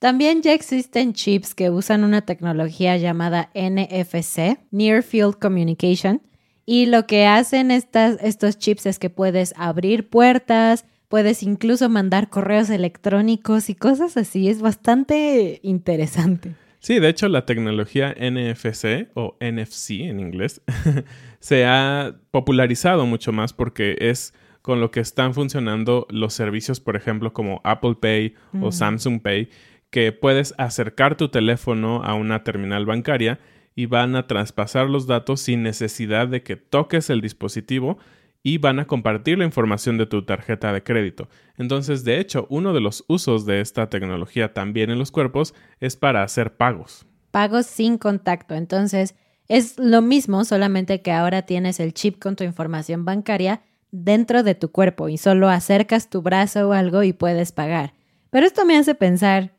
También 0.05 0.43
ya 0.43 0.53
existen 0.53 1.13
chips 1.13 1.55
que 1.55 1.71
usan 1.71 2.03
una 2.03 2.21
tecnología 2.21 2.95
llamada 2.95 3.49
NFC, 3.55 4.59
Near 4.69 5.01
Field 5.01 5.39
Communication, 5.39 6.21
y 6.63 6.85
lo 6.85 7.07
que 7.07 7.25
hacen 7.25 7.71
estas, 7.71 8.19
estos 8.21 8.59
chips 8.59 8.85
es 8.85 8.99
que 8.99 9.09
puedes 9.09 9.55
abrir 9.57 10.07
puertas, 10.07 10.85
puedes 11.07 11.41
incluso 11.41 11.89
mandar 11.89 12.29
correos 12.29 12.69
electrónicos 12.69 13.67
y 13.71 13.73
cosas 13.73 14.15
así. 14.15 14.47
Es 14.47 14.61
bastante 14.61 15.59
interesante. 15.63 16.53
Sí, 16.77 16.99
de 16.99 17.09
hecho 17.09 17.27
la 17.27 17.47
tecnología 17.47 18.13
NFC 18.13 19.09
o 19.15 19.35
NFC 19.39 20.01
en 20.01 20.19
inglés 20.19 20.61
se 21.39 21.65
ha 21.65 22.13
popularizado 22.29 23.07
mucho 23.07 23.31
más 23.31 23.53
porque 23.53 23.97
es 23.99 24.35
con 24.61 24.81
lo 24.81 24.89
que 24.89 24.99
están 24.99 25.35
funcionando 25.35 26.07
los 26.09 26.33
servicios, 26.33 26.79
por 26.79 26.95
ejemplo, 26.95 27.33
como 27.33 27.61
Apple 27.63 27.97
Pay 28.01 28.33
o 28.61 28.71
Samsung 28.71 29.21
Pay, 29.21 29.49
que 29.95 30.11
puedes 30.11 30.53
acercar 30.57 31.15
tu 31.15 31.29
teléfono 31.29 32.03
a 32.03 32.15
una 32.15 32.43
terminal 32.43 32.85
bancaria 32.85 33.39
y 33.75 33.85
van 33.85 34.17
a 34.17 34.27
traspasar 34.27 34.89
los 34.89 35.07
datos 35.07 35.39
sin 35.39 35.63
necesidad 35.63 36.27
de 36.27 36.43
que 36.43 36.57
toques 36.57 37.09
el 37.09 37.21
dispositivo 37.21 37.97
y 38.43 38.57
van 38.57 38.79
a 38.79 38.87
compartir 38.87 39.37
la 39.37 39.45
información 39.45 39.97
de 39.97 40.05
tu 40.05 40.25
tarjeta 40.25 40.73
de 40.73 40.83
crédito. 40.83 41.29
Entonces, 41.57 42.03
de 42.03 42.19
hecho, 42.19 42.45
uno 42.49 42.73
de 42.73 42.81
los 42.81 43.05
usos 43.07 43.45
de 43.45 43.61
esta 43.61 43.89
tecnología 43.89 44.53
también 44.53 44.89
en 44.89 44.99
los 44.99 45.11
cuerpos 45.11 45.55
es 45.79 45.95
para 45.95 46.23
hacer 46.23 46.57
pagos. 46.57 47.05
Pagos 47.31 47.65
sin 47.65 47.97
contacto. 47.97 48.53
Entonces, 48.53 49.15
es 49.47 49.79
lo 49.79 50.01
mismo, 50.01 50.43
solamente 50.43 51.01
que 51.01 51.13
ahora 51.13 51.43
tienes 51.43 51.79
el 51.79 51.93
chip 51.93 52.19
con 52.19 52.35
tu 52.35 52.43
información 52.43 53.05
bancaria 53.05 53.61
dentro 53.91 54.43
de 54.43 54.55
tu 54.55 54.73
cuerpo 54.73 55.07
y 55.07 55.17
solo 55.17 55.47
acercas 55.47 56.09
tu 56.09 56.21
brazo 56.21 56.67
o 56.67 56.73
algo 56.73 57.01
y 57.03 57.13
puedes 57.13 57.53
pagar. 57.53 57.93
Pero 58.29 58.45
esto 58.45 58.65
me 58.65 58.75
hace 58.75 58.95
pensar, 58.95 59.54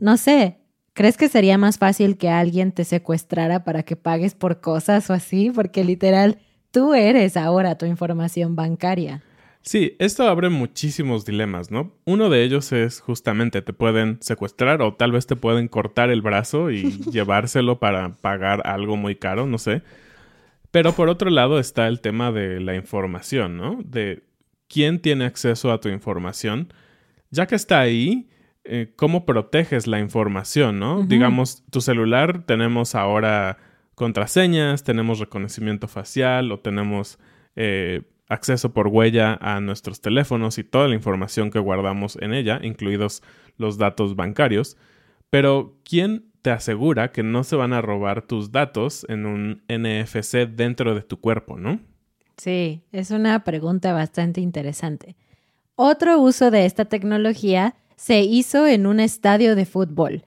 no 0.00 0.16
sé, 0.16 0.58
¿crees 0.92 1.16
que 1.16 1.28
sería 1.28 1.58
más 1.58 1.78
fácil 1.78 2.16
que 2.16 2.28
alguien 2.28 2.72
te 2.72 2.84
secuestrara 2.84 3.64
para 3.64 3.82
que 3.82 3.96
pagues 3.96 4.34
por 4.34 4.60
cosas 4.60 5.08
o 5.10 5.12
así? 5.12 5.50
Porque 5.50 5.84
literal, 5.84 6.38
tú 6.70 6.94
eres 6.94 7.36
ahora 7.36 7.78
tu 7.78 7.86
información 7.86 8.56
bancaria. 8.56 9.22
Sí, 9.62 9.94
esto 9.98 10.26
abre 10.26 10.48
muchísimos 10.48 11.26
dilemas, 11.26 11.70
¿no? 11.70 11.92
Uno 12.06 12.30
de 12.30 12.42
ellos 12.44 12.72
es 12.72 13.00
justamente 13.00 13.60
te 13.60 13.74
pueden 13.74 14.18
secuestrar 14.22 14.80
o 14.80 14.94
tal 14.94 15.12
vez 15.12 15.26
te 15.26 15.36
pueden 15.36 15.68
cortar 15.68 16.10
el 16.10 16.22
brazo 16.22 16.70
y 16.70 16.82
llevárselo 17.12 17.78
para 17.78 18.16
pagar 18.16 18.66
algo 18.66 18.96
muy 18.96 19.16
caro, 19.16 19.46
no 19.46 19.58
sé. 19.58 19.82
Pero 20.70 20.92
por 20.94 21.08
otro 21.08 21.30
lado 21.30 21.58
está 21.58 21.88
el 21.88 22.00
tema 22.00 22.32
de 22.32 22.60
la 22.60 22.74
información, 22.74 23.56
¿no? 23.58 23.80
De 23.84 24.22
quién 24.68 25.00
tiene 25.00 25.26
acceso 25.26 25.72
a 25.72 25.80
tu 25.80 25.88
información. 25.90 26.72
Ya 27.30 27.46
que 27.46 27.56
está 27.56 27.80
ahí, 27.80 28.28
eh, 28.64 28.92
cómo 28.96 29.24
proteges 29.24 29.86
la 29.86 30.00
información, 30.00 30.78
¿no? 30.78 31.02
Digamos, 31.02 31.64
tu 31.70 31.80
celular 31.80 32.44
tenemos 32.44 32.94
ahora 32.94 33.58
contraseñas, 33.94 34.84
tenemos 34.84 35.18
reconocimiento 35.18 35.88
facial 35.88 36.52
o 36.52 36.60
tenemos 36.60 37.18
eh, 37.56 38.02
acceso 38.28 38.72
por 38.72 38.88
huella 38.88 39.38
a 39.40 39.60
nuestros 39.60 40.00
teléfonos 40.00 40.58
y 40.58 40.64
toda 40.64 40.88
la 40.88 40.94
información 40.94 41.50
que 41.50 41.58
guardamos 41.58 42.16
en 42.20 42.32
ella, 42.32 42.60
incluidos 42.62 43.22
los 43.56 43.78
datos 43.78 44.14
bancarios. 44.14 44.76
Pero, 45.30 45.78
¿quién 45.84 46.30
te 46.42 46.50
asegura 46.50 47.12
que 47.12 47.22
no 47.22 47.44
se 47.44 47.56
van 47.56 47.72
a 47.72 47.82
robar 47.82 48.22
tus 48.22 48.52
datos 48.52 49.06
en 49.08 49.26
un 49.26 49.62
NFC 49.68 50.48
dentro 50.48 50.94
de 50.94 51.02
tu 51.02 51.20
cuerpo, 51.20 51.58
no? 51.58 51.80
Sí, 52.36 52.82
es 52.92 53.10
una 53.10 53.44
pregunta 53.44 53.92
bastante 53.92 54.40
interesante. 54.40 55.16
Otro 55.74 56.20
uso 56.20 56.50
de 56.50 56.66
esta 56.66 56.86
tecnología 56.86 57.74
se 58.00 58.22
hizo 58.22 58.66
en 58.66 58.86
un 58.86 58.98
estadio 58.98 59.54
de 59.54 59.66
fútbol. 59.66 60.24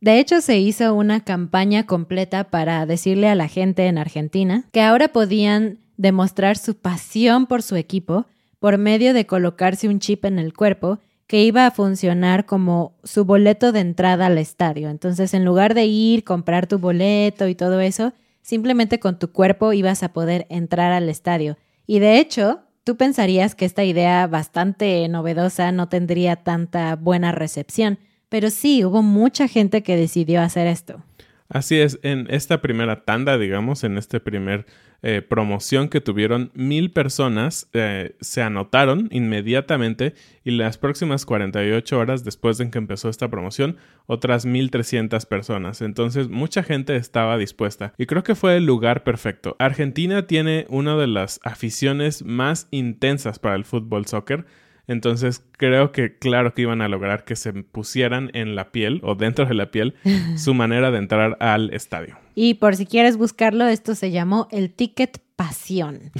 De 0.00 0.20
hecho, 0.20 0.40
se 0.40 0.60
hizo 0.60 0.94
una 0.94 1.24
campaña 1.24 1.84
completa 1.84 2.44
para 2.44 2.86
decirle 2.86 3.28
a 3.28 3.34
la 3.34 3.48
gente 3.48 3.86
en 3.88 3.98
Argentina 3.98 4.66
que 4.70 4.82
ahora 4.82 5.08
podían 5.08 5.78
demostrar 5.96 6.56
su 6.56 6.76
pasión 6.76 7.46
por 7.46 7.64
su 7.64 7.74
equipo 7.74 8.26
por 8.60 8.78
medio 8.78 9.14
de 9.14 9.26
colocarse 9.26 9.88
un 9.88 9.98
chip 9.98 10.24
en 10.26 10.38
el 10.38 10.54
cuerpo 10.54 11.00
que 11.26 11.42
iba 11.42 11.66
a 11.66 11.72
funcionar 11.72 12.46
como 12.46 12.92
su 13.02 13.24
boleto 13.24 13.72
de 13.72 13.80
entrada 13.80 14.26
al 14.26 14.38
estadio. 14.38 14.88
Entonces, 14.88 15.34
en 15.34 15.44
lugar 15.44 15.74
de 15.74 15.86
ir, 15.86 16.22
comprar 16.22 16.68
tu 16.68 16.78
boleto 16.78 17.48
y 17.48 17.56
todo 17.56 17.80
eso, 17.80 18.12
simplemente 18.42 19.00
con 19.00 19.18
tu 19.18 19.32
cuerpo 19.32 19.72
ibas 19.72 20.04
a 20.04 20.12
poder 20.12 20.46
entrar 20.50 20.92
al 20.92 21.08
estadio. 21.08 21.56
Y 21.84 21.98
de 21.98 22.20
hecho, 22.20 22.60
Tú 22.88 22.96
pensarías 22.96 23.54
que 23.54 23.66
esta 23.66 23.84
idea 23.84 24.26
bastante 24.26 25.06
novedosa 25.08 25.72
no 25.72 25.90
tendría 25.90 26.36
tanta 26.36 26.96
buena 26.96 27.32
recepción, 27.32 27.98
pero 28.30 28.48
sí, 28.48 28.82
hubo 28.82 29.02
mucha 29.02 29.46
gente 29.46 29.82
que 29.82 29.94
decidió 29.94 30.40
hacer 30.40 30.66
esto. 30.66 31.04
Así 31.50 31.78
es, 31.78 31.98
en 32.02 32.26
esta 32.30 32.62
primera 32.62 33.04
tanda, 33.04 33.36
digamos, 33.36 33.84
en 33.84 33.98
este 33.98 34.20
primer 34.20 34.64
eh, 35.00 35.22
promoción 35.22 35.88
que 35.88 36.00
tuvieron, 36.00 36.50
mil 36.54 36.90
personas 36.90 37.68
eh, 37.72 38.16
se 38.20 38.42
anotaron 38.42 39.08
inmediatamente 39.12 40.14
y 40.42 40.50
las 40.50 40.76
próximas 40.76 41.24
48 41.24 41.96
horas 41.96 42.24
después 42.24 42.58
de 42.58 42.68
que 42.68 42.78
empezó 42.78 43.08
esta 43.08 43.28
promoción, 43.28 43.76
otras 44.06 44.44
1300 44.44 45.24
personas. 45.26 45.82
Entonces, 45.82 46.28
mucha 46.28 46.64
gente 46.64 46.96
estaba 46.96 47.38
dispuesta 47.38 47.92
y 47.96 48.06
creo 48.06 48.24
que 48.24 48.34
fue 48.34 48.56
el 48.56 48.66
lugar 48.66 49.04
perfecto. 49.04 49.54
Argentina 49.60 50.26
tiene 50.26 50.66
una 50.68 50.96
de 50.96 51.06
las 51.06 51.38
aficiones 51.44 52.24
más 52.24 52.66
intensas 52.72 53.38
para 53.38 53.54
el 53.54 53.64
fútbol 53.64 54.06
soccer 54.06 54.46
entonces 54.88 55.44
creo 55.52 55.92
que 55.92 56.18
claro 56.18 56.54
que 56.54 56.62
iban 56.62 56.82
a 56.82 56.88
lograr 56.88 57.24
que 57.24 57.36
se 57.36 57.52
pusieran 57.52 58.30
en 58.32 58.56
la 58.56 58.72
piel 58.72 59.00
o 59.04 59.14
dentro 59.14 59.46
de 59.46 59.54
la 59.54 59.70
piel 59.70 59.94
su 60.36 60.54
manera 60.54 60.90
de 60.90 60.98
entrar 60.98 61.36
al 61.40 61.72
estadio. 61.72 62.18
Y 62.34 62.54
por 62.54 62.74
si 62.74 62.86
quieres 62.86 63.16
buscarlo, 63.16 63.66
esto 63.66 63.94
se 63.94 64.10
llamó 64.10 64.48
el 64.50 64.72
ticket 64.72 65.20
pasión. 65.36 66.10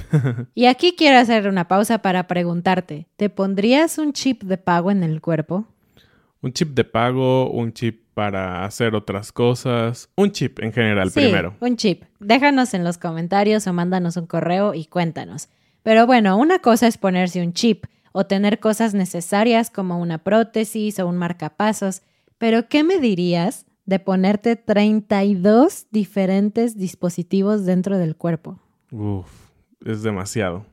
y 0.55 0.67
aquí 0.67 0.95
quiero 0.97 1.19
hacer 1.19 1.49
una 1.49 1.67
pausa 1.67 2.03
para 2.03 2.29
preguntarte, 2.29 3.09
¿te 3.17 3.31
pondrías 3.31 3.99
un 3.99 4.13
chip 4.13 4.45
de 4.45 4.59
pago 4.59 4.91
en 4.91 5.03
el 5.03 5.21
cuerpo? 5.21 5.67
Un 6.41 6.53
chip 6.53 6.69
de 6.75 6.85
pago, 6.85 7.51
un 7.51 7.73
chip 7.73 8.05
para 8.15 8.65
hacer 8.65 8.95
otras 8.95 9.33
cosas, 9.33 10.11
un 10.15 10.31
chip 10.31 10.61
en 10.61 10.73
general 10.73 11.11
sí, 11.11 11.21
primero. 11.21 11.57
Un 11.61 11.77
chip. 11.77 12.05
Déjanos 12.21 12.75
en 12.75 12.85
los 12.85 12.99
comentarios 12.99 13.67
o 13.67 13.73
mándanos 13.73 14.17
un 14.17 14.27
correo 14.27 14.75
y 14.75 14.85
cuéntanos. 14.85 15.49
Pero 15.83 16.07
bueno, 16.07 16.37
una 16.37 16.59
cosa 16.59 16.87
es 16.87 16.99
ponerse 16.99 17.41
un 17.41 17.53
chip 17.53 17.87
o 18.13 18.27
tener 18.27 18.61
cosas 18.61 18.95
necesarias 18.95 19.71
como 19.71 20.01
una 20.01 20.19
prótesis 20.19 20.99
o 20.99 21.07
un 21.07 21.17
marcapasos, 21.17 22.03
pero 22.39 22.69
¿qué 22.69 22.85
me 22.85 22.99
dirías 22.99 23.67
de 23.85 23.99
ponerte 23.99 24.57
32 24.57 25.87
diferentes 25.91 26.77
dispositivos 26.77 27.65
dentro 27.65 27.99
del 27.99 28.17
cuerpo? 28.17 28.59
Uf, 28.93 29.27
es 29.85 30.03
demasiado. 30.03 30.67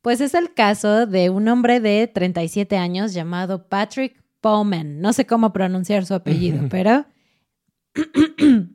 Pues 0.00 0.20
es 0.20 0.34
el 0.34 0.52
caso 0.52 1.06
de 1.06 1.30
un 1.30 1.48
hombre 1.48 1.80
de 1.80 2.06
37 2.08 2.76
años 2.76 3.14
llamado 3.14 3.68
Patrick 3.68 4.22
Bowman. 4.42 5.00
No 5.00 5.12
sé 5.12 5.26
cómo 5.26 5.52
pronunciar 5.52 6.04
su 6.06 6.14
apellido, 6.14 6.66
pero 6.70 7.04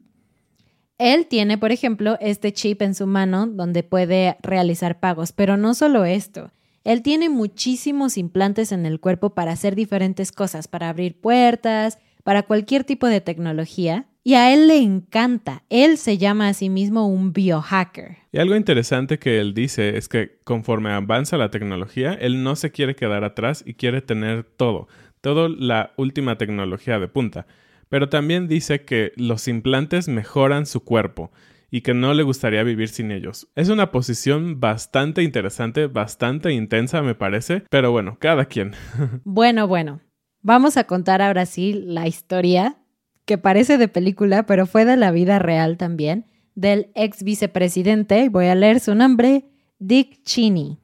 él 0.98 1.28
tiene, 1.28 1.58
por 1.58 1.72
ejemplo, 1.72 2.18
este 2.22 2.54
chip 2.54 2.82
en 2.82 2.96
su 2.96 3.08
mano 3.08 3.48
donde 3.48 3.84
puede 3.84 4.38
realizar 4.42 5.00
pagos, 5.00 5.32
pero 5.32 5.58
no 5.58 5.74
solo 5.74 6.06
esto. 6.06 6.52
Él 6.88 7.02
tiene 7.02 7.28
muchísimos 7.28 8.18
implantes 8.18 8.72
en 8.72 8.86
el 8.86 9.02
cuerpo 9.02 9.32
para 9.32 9.52
hacer 9.52 9.76
diferentes 9.76 10.32
cosas, 10.32 10.70
para 10.70 10.88
abrir 10.88 11.20
puertas, 11.20 12.00
para 12.24 12.44
cualquier 12.44 12.86
tipo 12.86 13.08
de 13.08 13.20
tecnología. 13.20 14.06
Y 14.24 14.36
a 14.36 14.54
él 14.54 14.70
le 14.70 14.78
encanta. 14.78 15.64
Él 15.70 15.98
se 15.98 16.18
llama 16.18 16.48
a 16.48 16.54
sí 16.54 16.70
mismo 16.70 17.06
un 17.10 17.34
biohacker. 17.34 18.20
Y 18.32 18.38
algo 18.38 18.56
interesante 18.56 19.20
que 19.20 19.42
él 19.42 19.54
dice 19.54 19.98
es 19.98 20.08
que 20.08 20.40
conforme 20.46 20.92
avanza 20.92 21.36
la 21.36 21.52
tecnología, 21.52 22.14
él 22.14 22.42
no 22.42 22.56
se 22.56 22.72
quiere 22.72 22.96
quedar 22.96 23.26
atrás 23.26 23.66
y 23.68 23.74
quiere 23.74 24.02
tener 24.02 24.46
todo, 24.46 24.88
toda 25.20 25.50
la 25.50 25.92
última 25.98 26.38
tecnología 26.38 27.00
de 27.00 27.10
punta. 27.10 27.48
Pero 27.90 28.08
también 28.08 28.48
dice 28.48 28.86
que 28.86 29.12
los 29.18 29.50
implantes 29.50 30.08
mejoran 30.08 30.66
su 30.66 30.86
cuerpo 30.86 31.32
y 31.70 31.82
que 31.82 31.94
no 31.94 32.14
le 32.14 32.24
gustaría 32.24 32.64
vivir 32.64 32.90
sin 32.90 33.12
ellos. 33.12 33.48
Es 33.56 33.70
una 33.70 33.92
posición 33.92 34.60
bastante 34.60 35.24
interesante, 35.24 35.88
bastante 35.88 36.54
intensa 36.54 37.02
me 37.02 37.16
parece, 37.16 37.64
pero 37.70 37.92
bueno, 37.92 38.18
cada 38.20 38.46
quien. 38.46 38.74
bueno, 39.24 39.68
bueno, 39.68 40.02
vamos 40.42 40.78
a 40.78 40.86
contar 40.86 41.22
ahora 41.22 41.46
sí 41.46 41.74
la 41.74 42.08
historia 42.08 42.78
que 43.26 43.38
parece 43.38 43.78
de 43.78 43.90
película, 43.90 44.46
pero 44.46 44.66
fue 44.66 44.86
de 44.86 44.96
la 44.96 45.12
vida 45.12 45.38
real 45.38 45.78
también, 45.78 46.26
del 46.56 46.92
ex 46.96 47.24
vicepresidente, 47.24 48.30
voy 48.30 48.46
a 48.46 48.56
leer 48.56 48.80
su 48.80 48.96
nombre, 48.96 49.46
Dick 49.80 50.24
Cheney. 50.24 50.80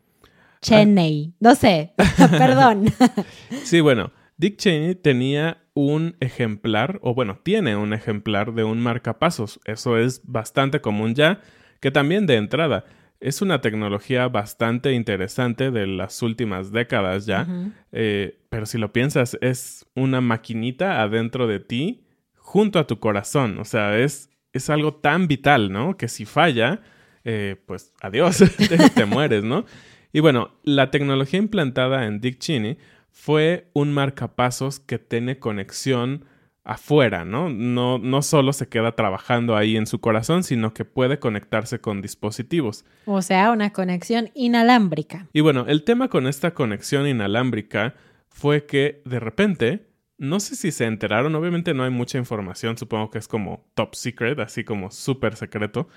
Cheney, 0.62 1.34
no 1.40 1.56
sé, 1.56 1.94
perdón. 2.18 2.86
sí, 3.64 3.80
bueno, 3.80 4.12
Dick 4.38 4.58
Cheney 4.58 4.96
tenía 4.96 5.63
un 5.74 6.16
ejemplar, 6.20 7.00
o 7.02 7.14
bueno, 7.14 7.40
tiene 7.44 7.76
un 7.76 7.94
ejemplar 7.94 8.54
de 8.54 8.64
un 8.64 8.80
marcapasos. 8.82 9.60
Eso 9.66 9.98
es 9.98 10.22
bastante 10.26 10.82
común 10.82 11.16
ya, 11.16 11.42
que 11.80 11.92
también 11.92 12.26
de 12.26 12.36
entrada 12.36 12.86
es 13.24 13.42
una 13.42 13.62
tecnología 13.62 14.28
bastante 14.28 14.92
interesante 14.92 15.72
de 15.72 15.88
las 15.88 16.22
últimas 16.22 16.74
décadas 16.74 17.26
ya. 17.26 17.48
Eh, 17.94 18.38
pero 18.50 18.66
si 18.66 18.78
lo 18.78 18.92
piensas, 18.92 19.38
es 19.40 19.86
una 19.96 20.20
maquinita 20.20 21.02
adentro 21.02 21.48
de 21.48 21.62
ti 21.62 22.04
junto 22.36 22.80
a 22.80 22.86
tu 22.86 23.00
corazón. 23.00 23.60
O 23.60 23.66
sea, 23.66 23.98
es, 23.98 24.30
es 24.52 24.70
algo 24.70 24.96
tan 24.96 25.30
vital, 25.30 25.72
¿no? 25.72 25.96
Que 25.96 26.10
si 26.10 26.26
falla, 26.26 26.82
eh, 27.24 27.56
pues 27.66 27.94
adiós, 28.02 28.44
te, 28.96 29.06
mueres, 29.06 29.46
¿no? 29.46 29.66
Y 30.12 30.20
bueno, 30.20 30.52
la 30.64 30.92
tecnología 30.92 31.40
implantada 31.40 32.06
en 32.06 32.20
Dick 32.20 32.40
Cheney 32.40 32.78
fue 33.14 33.70
un 33.74 33.94
marcapasos 33.94 34.80
que 34.82 35.00
tiene 35.00 35.40
conexión 35.40 36.26
afuera, 36.66 37.26
¿no? 37.26 37.48
¿no? 37.48 38.00
No 38.00 38.22
solo 38.22 38.54
se 38.54 38.68
queda 38.68 38.96
trabajando 38.96 39.56
ahí 39.56 39.78
en 39.78 39.86
su 39.86 40.02
corazón, 40.02 40.44
sino 40.44 40.74
que 40.74 40.84
puede 40.84 41.20
conectarse 41.20 41.80
con 41.80 42.02
dispositivos. 42.02 42.86
O 43.06 43.22
sea, 43.22 43.52
una 43.52 43.72
conexión 43.72 44.32
inalámbrica. 44.34 45.28
Y 45.32 45.42
bueno, 45.42 45.66
el 45.68 45.84
tema 45.84 46.10
con 46.10 46.28
esta 46.28 46.54
conexión 46.54 47.08
inalámbrica 47.08 47.94
fue 48.30 48.66
que 48.66 49.02
de 49.06 49.20
repente 49.20 49.88
no 50.18 50.40
sé 50.40 50.56
si 50.56 50.72
se 50.72 50.86
enteraron, 50.86 51.36
obviamente 51.36 51.74
no 51.74 51.84
hay 51.84 51.90
mucha 51.90 52.18
información, 52.18 52.78
supongo 52.78 53.10
que 53.10 53.20
es 53.20 53.28
como 53.28 53.66
top 53.74 53.94
secret, 53.96 54.40
así 54.40 54.64
como 54.64 54.90
súper 54.90 55.36
secreto. 55.36 55.88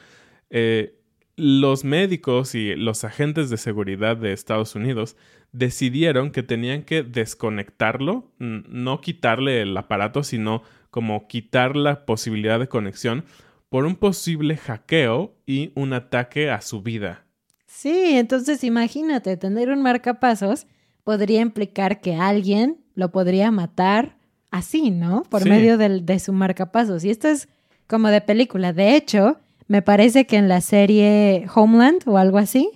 Eh, 0.51 0.99
los 1.37 1.85
médicos 1.85 2.55
y 2.55 2.75
los 2.75 3.05
agentes 3.05 3.51
de 3.51 3.59
seguridad 3.59 4.17
de 4.17 4.33
Estados 4.33 4.75
Unidos 4.75 5.17
decidieron 5.53 6.31
que 6.31 6.43
tenían 6.43 6.83
que 6.83 7.03
desconectarlo, 7.03 8.33
no 8.39 9.01
quitarle 9.01 9.63
el 9.63 9.77
aparato, 9.77 10.23
sino 10.23 10.63
como 10.91 11.29
quitar 11.29 11.77
la 11.77 12.07
posibilidad 12.07 12.59
de 12.59 12.69
conexión 12.69 13.25
por 13.69 13.85
un 13.85 13.97
posible 13.97 14.57
hackeo 14.57 15.35
y 15.47 15.73
un 15.75 15.93
ataque 15.93 16.51
a 16.51 16.61
su 16.63 16.83
vida. 16.83 17.25
Sí, 17.67 18.17
entonces 18.17 18.65
imagínate, 18.65 19.37
tener 19.37 19.71
un 19.71 19.83
marcapasos 19.83 20.67
podría 21.05 21.41
implicar 21.41 22.01
que 22.01 22.15
alguien 22.15 22.79
lo 22.95 23.11
podría 23.13 23.51
matar 23.51 24.17
así, 24.51 24.91
¿no? 24.91 25.23
Por 25.25 25.47
medio 25.47 25.77
de 25.77 26.19
su 26.19 26.33
marcapasos. 26.33 27.05
Y 27.05 27.11
esto 27.11 27.29
es 27.29 27.49
como 27.87 28.09
de 28.09 28.23
película. 28.23 28.73
De 28.73 28.97
hecho, 28.97 29.39
me 29.69 29.83
parece 29.83 30.27
que 30.27 30.37
en 30.37 30.49
la 30.49 30.61
serie 30.61 31.47
Homeland 31.55 32.03
o 32.07 32.19
algo 32.19 32.39
así, 32.39 32.71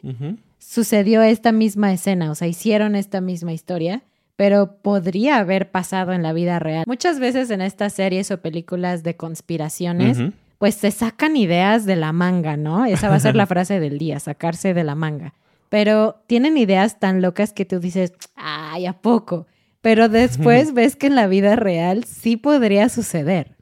sucedió 0.59 1.23
esta 1.23 1.53
misma 1.53 1.93
escena, 1.93 2.31
o 2.31 2.35
sea, 2.35 2.49
hicieron 2.49 2.97
esta 2.97 3.21
misma 3.21 3.53
historia, 3.53 4.03
pero 4.37 4.77
podría 4.83 5.39
haber 5.39 5.71
pasado 5.71 6.13
en 6.13 6.23
la 6.23 6.33
vida 6.33 6.59
real. 6.59 6.85
Muchas 6.87 7.21
veces 7.21 7.51
en 7.51 7.61
estas 7.61 7.93
series 7.93 8.31
o 8.31 8.41
películas 8.41 9.03
de 9.03 9.17
conspiraciones, 9.17 10.19
pues 10.59 10.75
se 10.75 10.91
sacan 10.91 11.37
ideas 11.37 11.87
de 11.87 11.97
la 11.97 12.13
manga, 12.13 12.57
¿no? 12.57 12.87
Esa 12.87 13.09
va 13.09 13.17
a 13.17 13.21
ser 13.21 13.37
la 13.37 13.47
frase 13.49 13.81
del 13.81 13.99
día, 13.99 14.21
sacarse 14.21 14.75
de 14.75 14.85
la 14.85 14.95
manga 14.95 15.35
pero 15.71 16.21
tienen 16.27 16.59
ideas 16.59 16.99
tan 16.99 17.23
locas 17.23 17.55
que 17.55 17.65
tú 17.65 17.81
dices, 17.81 18.13
ay, 18.37 18.85
¿a 18.85 18.93
poco? 18.93 19.47
Pero 19.81 20.11
después 20.11 20.75
ves 20.75 20.97
que 20.97 21.07
en 21.07 21.15
la 21.15 21.29
vida 21.29 21.57
real 21.57 22.05
sí 22.05 22.37
podría 22.37 22.91
suceder. 22.91 23.57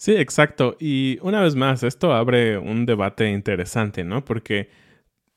Sí, 0.00 0.12
exacto. 0.16 0.78
Y 0.80 1.18
una 1.20 1.42
vez 1.42 1.56
más, 1.56 1.82
esto 1.82 2.14
abre 2.14 2.56
un 2.56 2.86
debate 2.86 3.28
interesante, 3.28 4.02
¿no? 4.02 4.24
Porque 4.24 4.70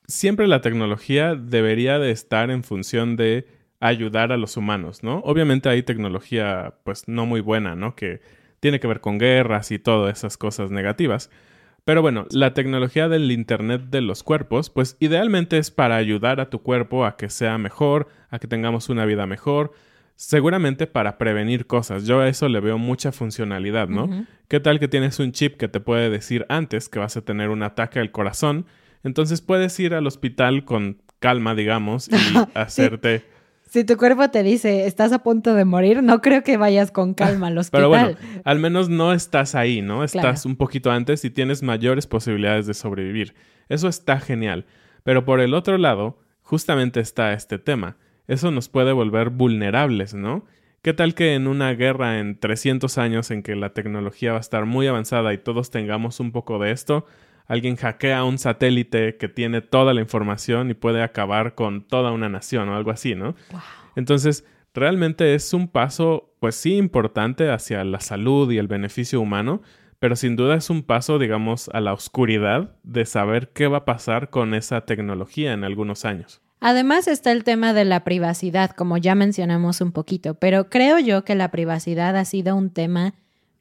siempre 0.08 0.47
la 0.47 0.62
tecnología 0.62 1.36
debería 1.36 1.99
de 1.99 2.12
estar 2.12 2.49
en 2.49 2.63
función 2.63 3.17
de 3.17 3.45
ayudar 3.82 4.32
a 4.32 4.38
los 4.38 4.56
humanos, 4.56 5.04
¿no? 5.04 5.19
Obviamente 5.26 5.67
hay 5.67 5.84
tecnología 5.84 6.76
pues 6.86 7.10
no 7.10 7.26
muy 7.26 7.41
buena, 7.41 7.76
¿no? 7.76 7.97
Que 7.97 8.21
tiene 8.62 8.80
que 8.80 8.88
ver 8.88 9.02
con 9.02 9.17
guerras 9.17 9.69
y 9.73 9.80
todas 9.80 10.17
esas 10.17 10.38
cosas 10.38 10.71
negativas. 10.71 11.30
Pero 11.84 12.02
bueno, 12.02 12.26
la 12.32 12.54
tecnología 12.54 13.10
del 13.10 13.30
Internet 13.34 13.88
de 13.89 13.99
los 13.99 14.23
cuerpos, 14.23 14.69
pues 14.69 14.95
idealmente 15.02 15.58
es 15.58 15.71
para 15.71 15.97
ayudar 15.97 16.39
a 16.39 16.49
tu 16.49 16.62
cuerpo 16.63 17.06
a 17.06 17.17
que 17.17 17.30
sea 17.30 17.58
mejor, 17.58 18.08
a 18.30 18.39
que 18.39 18.47
tengamos 18.47 18.88
una 18.88 19.04
vida 19.04 19.28
mejor, 19.28 19.73
seguramente 20.15 20.88
para 20.88 21.17
prevenir 21.17 21.67
cosas. 21.67 22.06
Yo 22.06 22.19
a 22.19 22.28
eso 22.28 22.47
le 22.47 22.60
veo 22.60 22.78
mucha 22.78 23.12
funcionalidad, 23.12 23.88
¿no? 23.88 24.26
¿Qué 24.47 24.60
tal 24.60 24.80
que 24.80 24.88
tienes 24.88 25.19
un 25.19 25.32
chip 25.32 25.58
que 25.58 25.67
te 25.67 25.80
puede 25.80 26.10
decir 26.10 26.45
antes 26.49 26.89
que 26.89 26.99
vas 26.99 27.17
a 27.17 27.21
tener 27.21 27.49
un 27.49 27.63
ataque 27.63 27.99
al 27.99 28.12
corazón? 28.12 28.65
Entonces 29.04 29.41
puedes 29.41 29.80
ir 29.80 29.93
al 29.93 30.08
hospital 30.08 30.65
con 30.65 31.02
calma, 31.19 31.56
digamos, 31.56 32.10
y 32.10 32.13
hacerte... 32.54 33.26
Si 33.69 33.84
tu 33.84 33.97
cuerpo 33.97 34.30
te 34.30 34.43
dice, 34.43 34.86
estás 34.86 35.12
a 35.13 35.23
punto 35.23 35.56
de 35.56 35.65
morir, 35.65 36.04
no 36.04 36.21
creo 36.21 36.43
que 36.43 36.58
vayas 36.58 36.91
con 36.91 37.15
calma 37.15 37.47
al 37.47 37.58
hospital. 37.58 37.82
Pero 37.89 37.89
bueno, 37.89 38.17
al 38.43 38.60
menos 38.60 38.88
no 38.88 39.13
estás 39.13 39.56
ahí, 39.56 39.82
¿no? 39.82 40.04
Estás 40.04 40.45
un 40.45 40.58
poquito 40.58 40.91
antes 40.91 41.26
y 41.26 41.32
tienes 41.32 41.63
mayores 41.63 42.06
posibilidades 42.06 42.67
de 42.67 42.76
sobrevivir. 42.76 43.34
Eso 43.69 43.88
está 43.88 44.19
genial. 44.19 44.67
Pero 45.04 45.26
por 45.26 45.39
el 45.39 45.56
otro 45.56 45.80
lado, 45.80 46.19
justamente 46.43 46.99
está 46.99 47.34
este 47.34 47.58
tema. 47.58 47.97
Eso 48.28 48.52
nos 48.52 48.70
puede 48.70 48.94
volver 48.94 49.30
vulnerables, 49.30 50.14
¿no? 50.14 50.46
¿Qué 50.82 50.94
tal 50.94 51.16
que 51.16 51.34
en 51.34 51.48
una 51.48 51.74
guerra 51.74 52.20
en 52.20 52.38
300 52.40 52.98
años 52.98 53.32
en 53.32 53.42
que 53.42 53.56
la 53.56 53.74
tecnología 53.74 54.32
va 54.32 54.38
a 54.38 54.42
estar 54.42 54.66
muy 54.66 54.88
avanzada 54.88 55.34
y 55.34 55.38
todos 55.38 55.72
tengamos 55.72 56.20
un 56.20 56.34
poco 56.34 56.60
de 56.60 56.72
esto, 56.72 57.06
alguien 57.48 57.76
hackea 57.76 58.24
un 58.24 58.38
satélite 58.38 59.16
que 59.18 59.30
tiene 59.30 59.62
toda 59.62 59.94
la 59.94 60.02
información 60.02 60.70
y 60.70 60.74
puede 60.74 61.02
acabar 61.02 61.56
con 61.56 61.88
toda 61.88 62.12
una 62.12 62.30
nación 62.30 62.70
o 62.70 62.76
algo 62.76 62.92
así, 62.92 63.16
¿no? 63.16 63.36
Entonces, 63.96 64.46
realmente 64.74 65.36
es 65.36 65.54
un 65.54 65.68
paso, 65.68 66.34
pues 66.40 66.56
sí, 66.56 66.76
importante 66.76 67.50
hacia 67.50 67.84
la 67.84 68.00
salud 68.00 68.52
y 68.52 68.58
el 68.58 68.68
beneficio 68.68 69.22
humano, 69.22 69.62
pero 70.00 70.18
sin 70.18 70.36
duda 70.36 70.56
es 70.56 70.70
un 70.70 70.84
paso, 70.84 71.18
digamos, 71.18 71.70
a 71.70 71.80
la 71.80 71.94
oscuridad 71.94 72.76
de 72.84 73.06
saber 73.06 73.52
qué 73.54 73.68
va 73.68 73.80
a 73.80 73.86
pasar 73.86 74.30
con 74.30 74.54
esa 74.54 74.82
tecnología 74.82 75.54
en 75.54 75.64
algunos 75.64 76.04
años. 76.04 76.42
Además 76.65 77.10
está 77.10 77.34
el 77.34 77.43
tema 77.43 77.73
de 77.73 77.84
la 77.84 78.06
privacidad, 78.06 78.71
como 78.71 78.95
ya 78.95 79.15
mencionamos 79.15 79.82
un 79.82 79.91
poquito, 79.91 80.36
pero 80.36 80.69
creo 80.69 80.97
yo 80.97 81.26
que 81.26 81.36
la 81.36 81.52
privacidad 81.52 82.15
ha 82.15 82.23
sido 82.23 82.56
un 82.56 82.69
tema 82.69 83.15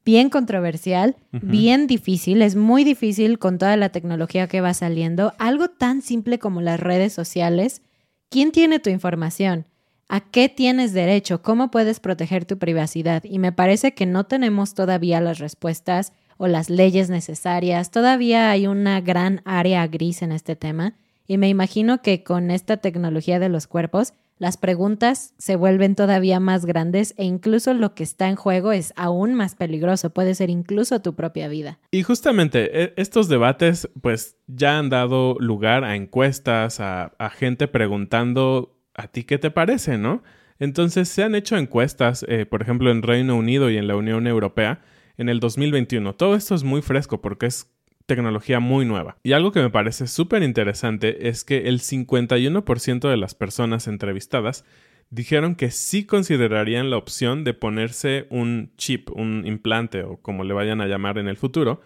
bien 0.05 0.31
controversial, 0.31 1.17
bien 1.33 1.89
difícil, 1.89 2.43
es 2.43 2.55
muy 2.55 2.85
difícil 2.85 3.41
con 3.41 3.59
toda 3.59 3.77
la 3.77 3.89
tecnología 3.89 4.47
que 4.47 4.61
va 4.61 4.73
saliendo, 4.73 5.33
algo 5.41 5.67
tan 5.67 6.01
simple 6.01 6.39
como 6.39 6.61
las 6.61 6.79
redes 6.79 7.13
sociales. 7.13 7.83
¿Quién 8.29 8.53
tiene 8.53 8.79
tu 8.79 8.89
información? 8.89 9.67
¿A 10.09 10.21
qué 10.21 10.49
tienes 10.49 10.93
derecho? 10.93 11.43
¿Cómo 11.43 11.73
puedes 11.73 11.99
proteger 11.99 12.45
tu 12.45 12.59
privacidad? 12.59 13.25
Y 13.25 13.41
me 13.41 13.51
parece 13.51 13.95
que 13.95 14.07
no 14.07 14.27
tenemos 14.27 14.75
todavía 14.75 15.21
las 15.21 15.41
respuestas 15.41 16.13
o 16.37 16.47
las 16.47 16.71
leyes 16.71 17.11
necesarias. 17.11 17.91
Todavía 17.91 18.53
hay 18.53 18.69
una 18.69 19.01
gran 19.01 19.43
área 19.45 19.85
gris 19.89 20.23
en 20.23 20.31
este 20.31 20.55
tema. 20.55 20.95
Y 21.27 21.39
me 21.39 21.49
imagino 21.49 22.03
que 22.03 22.23
con 22.23 22.51
esta 22.51 22.79
tecnología 22.79 23.39
de 23.39 23.49
los 23.49 23.67
cuerpos 23.67 24.15
las 24.43 24.57
preguntas 24.57 25.35
se 25.39 25.55
vuelven 25.55 25.95
todavía 25.95 26.41
más 26.41 26.67
grandes 26.67 27.15
e 27.17 27.25
incluso 27.25 27.75
lo 27.75 27.95
que 27.95 28.03
está 28.03 28.29
en 28.29 28.35
juego 28.35 28.73
es 28.73 28.93
aún 28.97 29.35
más 29.35 29.55
peligroso, 29.55 30.11
puede 30.11 30.35
ser 30.35 30.51
incluso 30.51 31.01
tu 31.01 31.15
propia 31.15 31.47
vida. 31.47 31.79
Y 31.93 32.03
justamente 32.03 32.83
e, 32.83 32.93
estos 32.97 33.29
debates 33.29 33.89
pues 34.01 34.37
ya 34.49 34.81
han 34.81 34.91
dado 34.91 35.37
lugar 35.39 35.85
a 35.85 35.95
encuestas, 35.95 36.81
a, 36.81 37.13
gente 37.37 37.69
preguntando 37.69 38.81
a 38.95 39.07
ti 39.07 39.23
qué 39.23 39.39
te 39.39 39.53
parece, 39.53 39.97
¿no? 39.97 40.25
Entonces 40.59 41.09
se 41.09 41.23
han 41.23 41.37
hecho 41.37 41.57
encuestas, 41.57 42.25
eh, 42.29 42.45
por 42.45 42.63
ejemplo, 42.63 42.91
en 42.91 43.03
Reino 43.03 43.37
Unido 43.37 43.71
y 43.71 43.77
en 43.77 43.87
la 43.87 43.95
Unión 43.95 44.27
Europea 44.27 44.83
en 45.17 45.29
el 45.29 45.39
2021. 45.41 46.15
Todo 46.15 46.35
esto 46.35 46.57
es 46.57 46.65
muy 46.65 46.83
fresco 46.83 47.21
porque 47.23 47.47
es 47.47 47.72
tecnología 48.07 48.61
muy 48.61 48.85
nueva. 48.85 49.17
Y 49.23 49.33
algo 49.33 49.53
que 49.53 49.61
me 49.61 49.71
parece 49.71 50.07
súper 50.07 50.43
interesante 50.43 51.29
es 51.29 51.45
que 51.45 51.69
el 51.69 51.81
51% 51.81 53.09
de 53.09 53.17
las 53.17 53.35
personas 53.35 53.87
entrevistadas 53.87 54.65
dijeron 55.11 55.55
que 55.55 55.71
sí 55.71 56.07
considerarían 56.07 56.91
la 56.91 56.97
opción 56.97 57.45
de 57.45 57.55
ponerse 57.55 58.27
un 58.31 58.73
chip, 58.77 59.11
un 59.11 59.45
implante 59.47 60.05
o 60.05 60.17
como 60.17 60.43
le 60.43 60.55
vayan 60.55 60.81
a 60.81 60.87
llamar 60.87 61.19
en 61.19 61.29
el 61.29 61.37
futuro, 61.37 61.83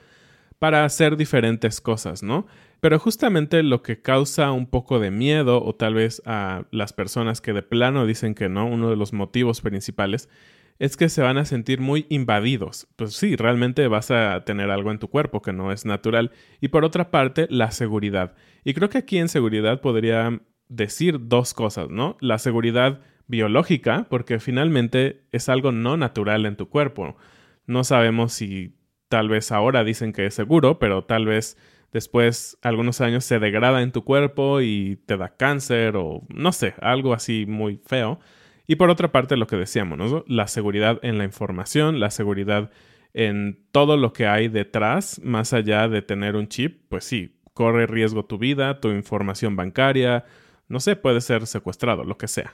para 0.58 0.84
hacer 0.84 1.16
diferentes 1.16 1.80
cosas, 1.80 2.22
¿no? 2.22 2.46
Pero 2.80 2.98
justamente 2.98 3.62
lo 3.62 3.82
que 3.82 4.00
causa 4.00 4.52
un 4.52 4.66
poco 4.66 5.00
de 5.00 5.10
miedo 5.10 5.62
o 5.62 5.74
tal 5.74 5.94
vez 5.94 6.22
a 6.24 6.64
las 6.70 6.92
personas 6.92 7.40
que 7.40 7.52
de 7.52 7.62
plano 7.62 8.06
dicen 8.06 8.34
que 8.34 8.48
no, 8.48 8.66
uno 8.66 8.90
de 8.90 8.96
los 8.96 9.12
motivos 9.12 9.60
principales 9.60 10.28
es 10.78 10.96
que 10.96 11.08
se 11.08 11.22
van 11.22 11.38
a 11.38 11.44
sentir 11.44 11.80
muy 11.80 12.06
invadidos. 12.08 12.86
Pues 12.96 13.14
sí, 13.14 13.36
realmente 13.36 13.88
vas 13.88 14.10
a 14.10 14.44
tener 14.44 14.70
algo 14.70 14.90
en 14.90 14.98
tu 14.98 15.08
cuerpo 15.08 15.42
que 15.42 15.52
no 15.52 15.72
es 15.72 15.86
natural. 15.86 16.32
Y 16.60 16.68
por 16.68 16.84
otra 16.84 17.10
parte, 17.10 17.46
la 17.50 17.70
seguridad. 17.70 18.34
Y 18.64 18.74
creo 18.74 18.88
que 18.88 18.98
aquí 18.98 19.18
en 19.18 19.28
seguridad 19.28 19.80
podría 19.80 20.40
decir 20.68 21.28
dos 21.28 21.54
cosas, 21.54 21.88
¿no? 21.90 22.16
La 22.20 22.38
seguridad 22.38 23.00
biológica, 23.26 24.06
porque 24.08 24.38
finalmente 24.38 25.24
es 25.32 25.48
algo 25.48 25.72
no 25.72 25.96
natural 25.96 26.46
en 26.46 26.56
tu 26.56 26.68
cuerpo. 26.68 27.16
No 27.66 27.84
sabemos 27.84 28.32
si 28.32 28.76
tal 29.08 29.28
vez 29.28 29.52
ahora 29.52 29.84
dicen 29.84 30.12
que 30.12 30.26
es 30.26 30.34
seguro, 30.34 30.78
pero 30.78 31.04
tal 31.04 31.26
vez 31.26 31.56
después 31.92 32.58
algunos 32.62 33.00
años 33.00 33.24
se 33.24 33.38
degrada 33.38 33.82
en 33.82 33.92
tu 33.92 34.04
cuerpo 34.04 34.60
y 34.60 34.96
te 35.06 35.16
da 35.16 35.36
cáncer 35.36 35.96
o 35.96 36.22
no 36.28 36.52
sé, 36.52 36.74
algo 36.80 37.14
así 37.14 37.46
muy 37.46 37.80
feo. 37.86 38.20
Y 38.66 38.76
por 38.76 38.90
otra 38.90 39.12
parte, 39.12 39.36
lo 39.36 39.46
que 39.46 39.56
decíamos, 39.56 39.98
¿no? 39.98 40.24
La 40.26 40.48
seguridad 40.48 40.98
en 41.02 41.18
la 41.18 41.24
información, 41.24 42.00
la 42.00 42.10
seguridad 42.10 42.70
en 43.14 43.64
todo 43.72 43.96
lo 43.96 44.12
que 44.12 44.26
hay 44.26 44.48
detrás, 44.48 45.20
más 45.22 45.52
allá 45.52 45.88
de 45.88 46.02
tener 46.02 46.36
un 46.36 46.48
chip, 46.48 46.82
pues 46.88 47.04
sí, 47.04 47.36
corre 47.54 47.86
riesgo 47.86 48.24
tu 48.24 48.38
vida, 48.38 48.80
tu 48.80 48.90
información 48.90 49.56
bancaria, 49.56 50.24
no 50.68 50.80
sé, 50.80 50.96
puede 50.96 51.20
ser 51.20 51.46
secuestrado, 51.46 52.04
lo 52.04 52.18
que 52.18 52.28
sea. 52.28 52.52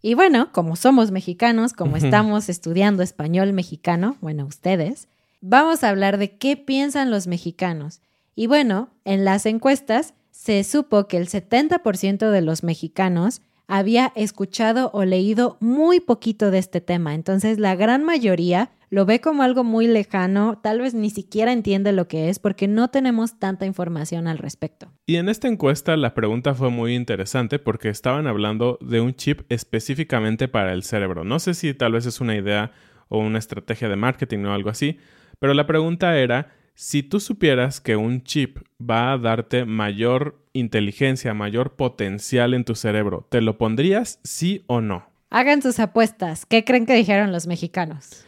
Y 0.00 0.14
bueno, 0.14 0.52
como 0.52 0.76
somos 0.76 1.10
mexicanos, 1.10 1.72
como 1.72 1.96
estamos 1.96 2.48
estudiando 2.48 3.02
español 3.02 3.52
mexicano, 3.52 4.16
bueno, 4.20 4.46
ustedes, 4.46 5.08
vamos 5.40 5.82
a 5.82 5.88
hablar 5.88 6.18
de 6.18 6.36
qué 6.38 6.56
piensan 6.56 7.10
los 7.10 7.26
mexicanos. 7.26 8.00
Y 8.36 8.46
bueno, 8.46 8.90
en 9.04 9.24
las 9.24 9.44
encuestas 9.44 10.14
se 10.30 10.62
supo 10.62 11.08
que 11.08 11.16
el 11.16 11.28
70% 11.28 12.30
de 12.30 12.40
los 12.40 12.62
mexicanos 12.62 13.42
había 13.68 14.12
escuchado 14.16 14.90
o 14.92 15.04
leído 15.04 15.58
muy 15.60 16.00
poquito 16.00 16.50
de 16.50 16.58
este 16.58 16.80
tema. 16.80 17.14
Entonces, 17.14 17.58
la 17.58 17.76
gran 17.76 18.02
mayoría 18.02 18.70
lo 18.90 19.04
ve 19.04 19.20
como 19.20 19.42
algo 19.42 19.64
muy 19.64 19.86
lejano, 19.86 20.58
tal 20.62 20.80
vez 20.80 20.94
ni 20.94 21.10
siquiera 21.10 21.52
entiende 21.52 21.92
lo 21.92 22.08
que 22.08 22.30
es 22.30 22.38
porque 22.38 22.66
no 22.66 22.88
tenemos 22.88 23.38
tanta 23.38 23.66
información 23.66 24.26
al 24.26 24.38
respecto. 24.38 24.90
Y 25.06 25.16
en 25.16 25.28
esta 25.28 25.46
encuesta 25.46 25.94
la 25.98 26.14
pregunta 26.14 26.54
fue 26.54 26.70
muy 26.70 26.94
interesante 26.94 27.58
porque 27.58 27.90
estaban 27.90 28.26
hablando 28.26 28.78
de 28.80 29.02
un 29.02 29.14
chip 29.14 29.42
específicamente 29.50 30.48
para 30.48 30.72
el 30.72 30.82
cerebro. 30.82 31.22
No 31.22 31.38
sé 31.38 31.52
si 31.52 31.74
tal 31.74 31.92
vez 31.92 32.06
es 32.06 32.22
una 32.22 32.34
idea 32.34 32.72
o 33.08 33.18
una 33.18 33.38
estrategia 33.38 33.90
de 33.90 33.96
marketing 33.96 34.44
o 34.46 34.54
algo 34.54 34.70
así, 34.70 34.98
pero 35.38 35.52
la 35.52 35.66
pregunta 35.66 36.16
era 36.18 36.52
si 36.78 37.02
tú 37.02 37.18
supieras 37.18 37.80
que 37.80 37.96
un 37.96 38.22
chip 38.22 38.58
va 38.80 39.10
a 39.12 39.18
darte 39.18 39.64
mayor 39.64 40.40
inteligencia, 40.52 41.34
mayor 41.34 41.74
potencial 41.74 42.54
en 42.54 42.64
tu 42.64 42.76
cerebro, 42.76 43.26
¿te 43.28 43.40
lo 43.40 43.58
pondrías 43.58 44.20
sí 44.22 44.62
o 44.68 44.80
no? 44.80 45.10
Hagan 45.28 45.60
sus 45.60 45.80
apuestas. 45.80 46.46
¿Qué 46.46 46.62
creen 46.62 46.86
que 46.86 46.94
dijeron 46.94 47.32
los 47.32 47.48
mexicanos? 47.48 48.24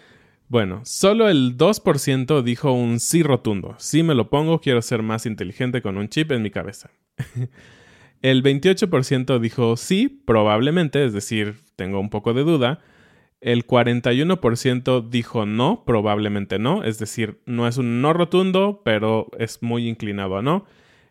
Bueno, 0.49 0.81
solo 0.85 1.29
el 1.29 1.57
2% 1.57 2.43
dijo 2.43 2.73
un 2.73 2.99
sí 2.99 3.23
rotundo. 3.23 3.77
Sí 3.79 4.03
me 4.03 4.17
lo 4.17 4.31
pongo, 4.31 4.61
quiero 4.61 4.83
ser 4.83 5.05
más 5.05 5.27
inteligente 5.27 5.81
con 5.81 5.97
un 5.97 6.09
chip 6.09 6.33
en 6.33 6.43
mi 6.43 6.51
cabeza. 6.51 6.91
el 8.21 8.43
28% 8.43 9.39
dijo 9.39 9.77
sí, 9.77 10.09
probablemente, 10.09 11.05
es 11.05 11.13
decir, 11.13 11.61
tengo 11.77 12.01
un 12.01 12.11
poco 12.11 12.35
de 12.35 12.43
duda. 12.43 12.81
El 13.41 13.67
41% 13.67 15.09
dijo 15.09 15.47
no, 15.47 15.85
probablemente 15.87 16.59
no, 16.59 16.85
es 16.85 16.99
decir, 16.99 17.41
no 17.47 17.67
es 17.67 17.79
un 17.79 18.03
no 18.03 18.13
rotundo, 18.13 18.83
pero 18.85 19.29
es 19.39 19.63
muy 19.63 19.89
inclinado 19.89 20.37
a 20.37 20.43
no. 20.43 20.67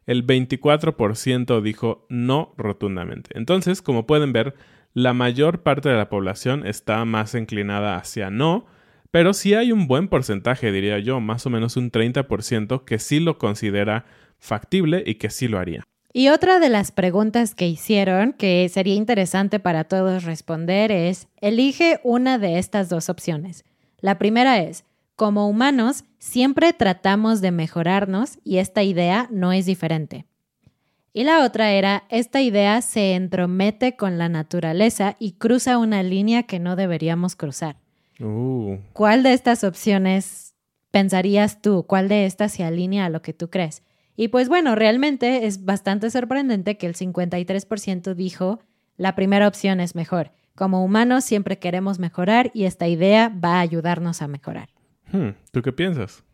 El 0.06 0.26
24% 0.26 1.62
dijo 1.62 2.06
no 2.10 2.54
rotundamente. 2.58 3.32
Entonces, 3.34 3.82
como 3.82 4.06
pueden 4.06 4.32
ver, 4.32 4.56
la 4.94 5.14
mayor 5.14 5.64
parte 5.64 5.90
de 5.90 5.98
la 5.98 6.10
población 6.10 6.66
está 6.66 7.04
más 7.06 7.34
inclinada 7.36 7.96
hacia 7.96 8.30
no, 8.30 8.66
pero 9.12 9.34
sí 9.34 9.56
hay 9.56 9.72
un 9.72 9.88
buen 9.88 10.08
porcentaje, 10.08 10.72
diría 10.72 11.00
yo, 11.00 11.20
más 11.20 11.46
o 11.46 11.50
menos 11.50 11.78
un 11.78 11.92
30% 11.92 12.86
que 12.86 13.00
sí 13.00 13.20
lo 13.20 13.40
considera 13.40 14.06
factible 14.38 15.04
y 15.06 15.16
que 15.16 15.30
sí 15.32 15.48
lo 15.48 15.58
haría. 15.58 15.89
Y 16.12 16.30
otra 16.30 16.60
de 16.60 16.70
las 16.70 16.92
preguntas 16.92 17.54
que 17.54 17.68
hicieron, 17.68 18.34
que 18.34 18.68
sería 18.70 18.96
interesante 18.96 19.60
para 19.60 19.84
todos 19.84 20.24
responder, 20.24 20.92
es, 20.92 21.28
elige 21.40 22.00
una 22.04 22.40
de 22.40 22.58
estas 22.58 22.90
dos 22.90 23.10
opciones. 23.10 23.64
La 24.02 24.18
primera 24.18 24.60
es, 24.60 24.86
como 25.16 25.48
humanos, 25.48 26.06
siempre 26.18 26.74
tratamos 26.74 27.42
de 27.42 27.52
mejorarnos 27.52 28.40
y 28.44 28.58
esta 28.58 28.82
idea 28.82 29.28
no 29.30 29.52
es 29.52 29.66
diferente. 29.68 30.26
Y 31.14 31.26
la 31.26 31.44
otra 31.44 31.72
era, 31.72 32.06
esta 32.10 32.42
idea 32.42 32.82
se 32.82 33.14
entromete 33.14 33.96
con 33.96 34.18
la 34.18 34.30
naturaleza 34.30 35.16
y 35.20 35.34
cruza 35.34 35.78
una 35.78 36.02
línea 36.02 36.44
que 36.44 36.60
no 36.60 36.76
deberíamos 36.76 37.36
cruzar. 37.36 37.76
Uh. 38.20 38.78
¿Cuál 38.94 39.24
de 39.24 39.34
estas 39.34 39.64
opciones 39.64 40.56
pensarías 40.92 41.62
tú? 41.62 41.84
¿Cuál 41.88 42.08
de 42.08 42.26
estas 42.26 42.54
se 42.54 42.64
alinea 42.64 43.06
a 43.06 43.10
lo 43.10 43.22
que 43.22 43.34
tú 43.34 43.50
crees? 43.50 43.84
Y 44.20 44.28
pues 44.28 44.50
bueno, 44.50 44.76
realmente 44.76 45.46
es 45.46 45.64
bastante 45.64 46.10
sorprendente 46.10 46.78
que 46.78 46.88
el 46.88 46.94
53% 46.94 48.16
dijo 48.16 48.60
la 48.98 49.16
primera 49.16 49.48
opción 49.48 49.80
es 49.80 49.96
mejor. 49.96 50.34
Como 50.56 50.84
humanos 50.84 51.24
siempre 51.24 51.58
queremos 51.58 52.00
mejorar 52.00 52.52
y 52.54 52.66
esta 52.66 52.90
idea 52.90 53.30
va 53.30 53.56
a 53.56 53.60
ayudarnos 53.62 54.22
a 54.22 54.28
mejorar. 54.28 54.68
Hmm, 55.14 55.30
¿Tú 55.54 55.62
qué 55.62 55.72
piensas? 55.72 56.26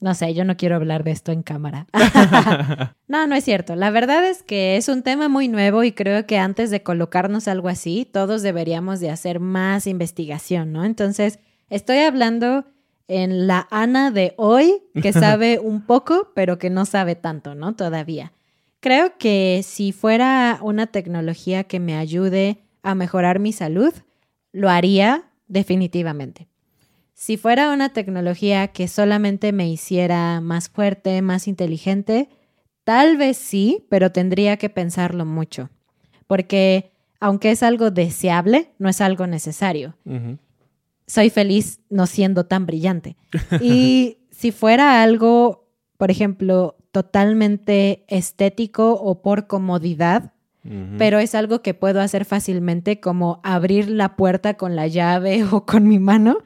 No 0.00 0.14
sé, 0.14 0.32
yo 0.32 0.46
no 0.46 0.56
quiero 0.56 0.76
hablar 0.76 1.04
de 1.04 1.10
esto 1.10 1.30
en 1.30 1.42
cámara. 1.42 1.86
no, 3.06 3.26
no 3.26 3.34
es 3.34 3.44
cierto. 3.44 3.76
La 3.76 3.90
verdad 3.90 4.26
es 4.26 4.42
que 4.42 4.78
es 4.78 4.88
un 4.88 5.02
tema 5.02 5.28
muy 5.28 5.48
nuevo 5.48 5.84
y 5.84 5.92
creo 5.92 6.24
que 6.24 6.38
antes 6.38 6.70
de 6.70 6.82
colocarnos 6.82 7.48
algo 7.48 7.68
así, 7.68 8.08
todos 8.10 8.40
deberíamos 8.40 9.00
de 9.00 9.10
hacer 9.10 9.40
más 9.40 9.86
investigación, 9.86 10.72
¿no? 10.72 10.86
Entonces, 10.86 11.38
estoy 11.68 11.98
hablando 11.98 12.64
en 13.08 13.46
la 13.46 13.68
Ana 13.70 14.10
de 14.10 14.34
hoy, 14.36 14.82
que 15.00 15.12
sabe 15.12 15.58
un 15.58 15.82
poco, 15.82 16.32
pero 16.34 16.58
que 16.58 16.70
no 16.70 16.84
sabe 16.84 17.14
tanto, 17.14 17.54
¿no? 17.54 17.74
Todavía. 17.74 18.32
Creo 18.80 19.16
que 19.18 19.62
si 19.64 19.92
fuera 19.92 20.58
una 20.62 20.86
tecnología 20.86 21.64
que 21.64 21.80
me 21.80 21.96
ayude 21.96 22.58
a 22.82 22.94
mejorar 22.94 23.38
mi 23.38 23.52
salud, 23.52 23.92
lo 24.52 24.68
haría 24.68 25.30
definitivamente. 25.48 26.48
Si 27.14 27.36
fuera 27.36 27.72
una 27.72 27.90
tecnología 27.92 28.68
que 28.68 28.88
solamente 28.88 29.52
me 29.52 29.68
hiciera 29.68 30.40
más 30.40 30.68
fuerte, 30.68 31.22
más 31.22 31.48
inteligente, 31.48 32.28
tal 32.82 33.16
vez 33.16 33.36
sí, 33.36 33.86
pero 33.88 34.12
tendría 34.12 34.56
que 34.56 34.68
pensarlo 34.68 35.24
mucho. 35.24 35.70
Porque 36.26 36.90
aunque 37.20 37.52
es 37.52 37.62
algo 37.62 37.90
deseable, 37.90 38.72
no 38.78 38.88
es 38.88 39.00
algo 39.00 39.26
necesario 39.26 39.96
soy 41.06 41.30
feliz 41.30 41.80
no 41.90 42.06
siendo 42.06 42.46
tan 42.46 42.66
brillante. 42.66 43.16
Y 43.60 44.18
si 44.30 44.52
fuera 44.52 45.02
algo, 45.02 45.68
por 45.96 46.10
ejemplo, 46.10 46.76
totalmente 46.92 48.04
estético 48.08 48.94
o 48.94 49.22
por 49.22 49.46
comodidad, 49.46 50.32
pero 50.96 51.18
es 51.18 51.34
algo 51.34 51.60
que 51.60 51.74
puedo 51.74 52.00
hacer 52.00 52.24
fácilmente 52.24 52.98
como 52.98 53.38
abrir 53.44 53.90
la 53.90 54.16
puerta 54.16 54.54
con 54.54 54.76
la 54.76 54.86
llave 54.86 55.44
o 55.52 55.66
con 55.66 55.86
mi 55.86 55.98
mano, 55.98 56.38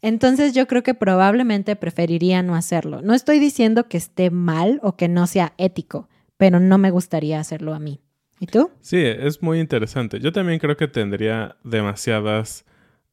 entonces 0.00 0.54
yo 0.54 0.66
creo 0.66 0.82
que 0.82 0.94
probablemente 0.94 1.76
preferiría 1.76 2.42
no 2.42 2.54
hacerlo. 2.54 3.02
No 3.02 3.12
estoy 3.12 3.38
diciendo 3.38 3.88
que 3.88 3.98
esté 3.98 4.30
mal 4.30 4.80
o 4.82 4.96
que 4.96 5.08
no 5.08 5.26
sea 5.26 5.52
ético, 5.58 6.08
pero 6.36 6.60
no 6.60 6.78
me 6.78 6.90
gustaría 6.90 7.38
hacerlo 7.38 7.74
a 7.74 7.78
mí. 7.78 8.00
¿Y 8.38 8.46
tú? 8.46 8.70
Sí, 8.80 8.98
es 8.98 9.42
muy 9.42 9.60
interesante. 9.60 10.20
Yo 10.20 10.32
también 10.32 10.58
creo 10.58 10.76
que 10.76 10.88
tendría 10.88 11.56
demasiadas 11.64 12.64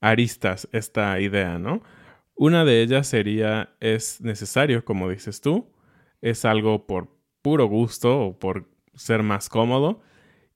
aristas 0.04 0.68
esta 0.74 1.20
idea, 1.22 1.58
¿no? 1.58 1.82
Una 2.36 2.66
de 2.66 2.82
ellas 2.82 3.08
sería, 3.08 3.76
es 3.80 4.20
necesario, 4.22 4.84
como 4.84 5.10
dices 5.10 5.40
tú, 5.40 5.72
es 6.22 6.46
algo 6.46 6.86
por 6.86 7.08
puro 7.42 7.68
gusto 7.68 8.20
o 8.20 8.40
por 8.40 8.70
ser 8.96 9.24
más 9.24 9.48
cómodo. 9.48 10.02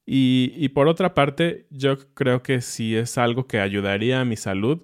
Y, 0.06 0.70
por 0.70 0.88
otra 0.88 1.14
parte, 1.14 1.68
yo 1.70 1.98
creo 2.14 2.42
que 2.42 2.62
si 2.62 2.96
es 2.96 3.18
algo 3.18 3.46
que 3.46 3.60
ayudaría 3.60 4.22
a 4.22 4.26
mi 4.26 4.38
salud, 4.38 4.84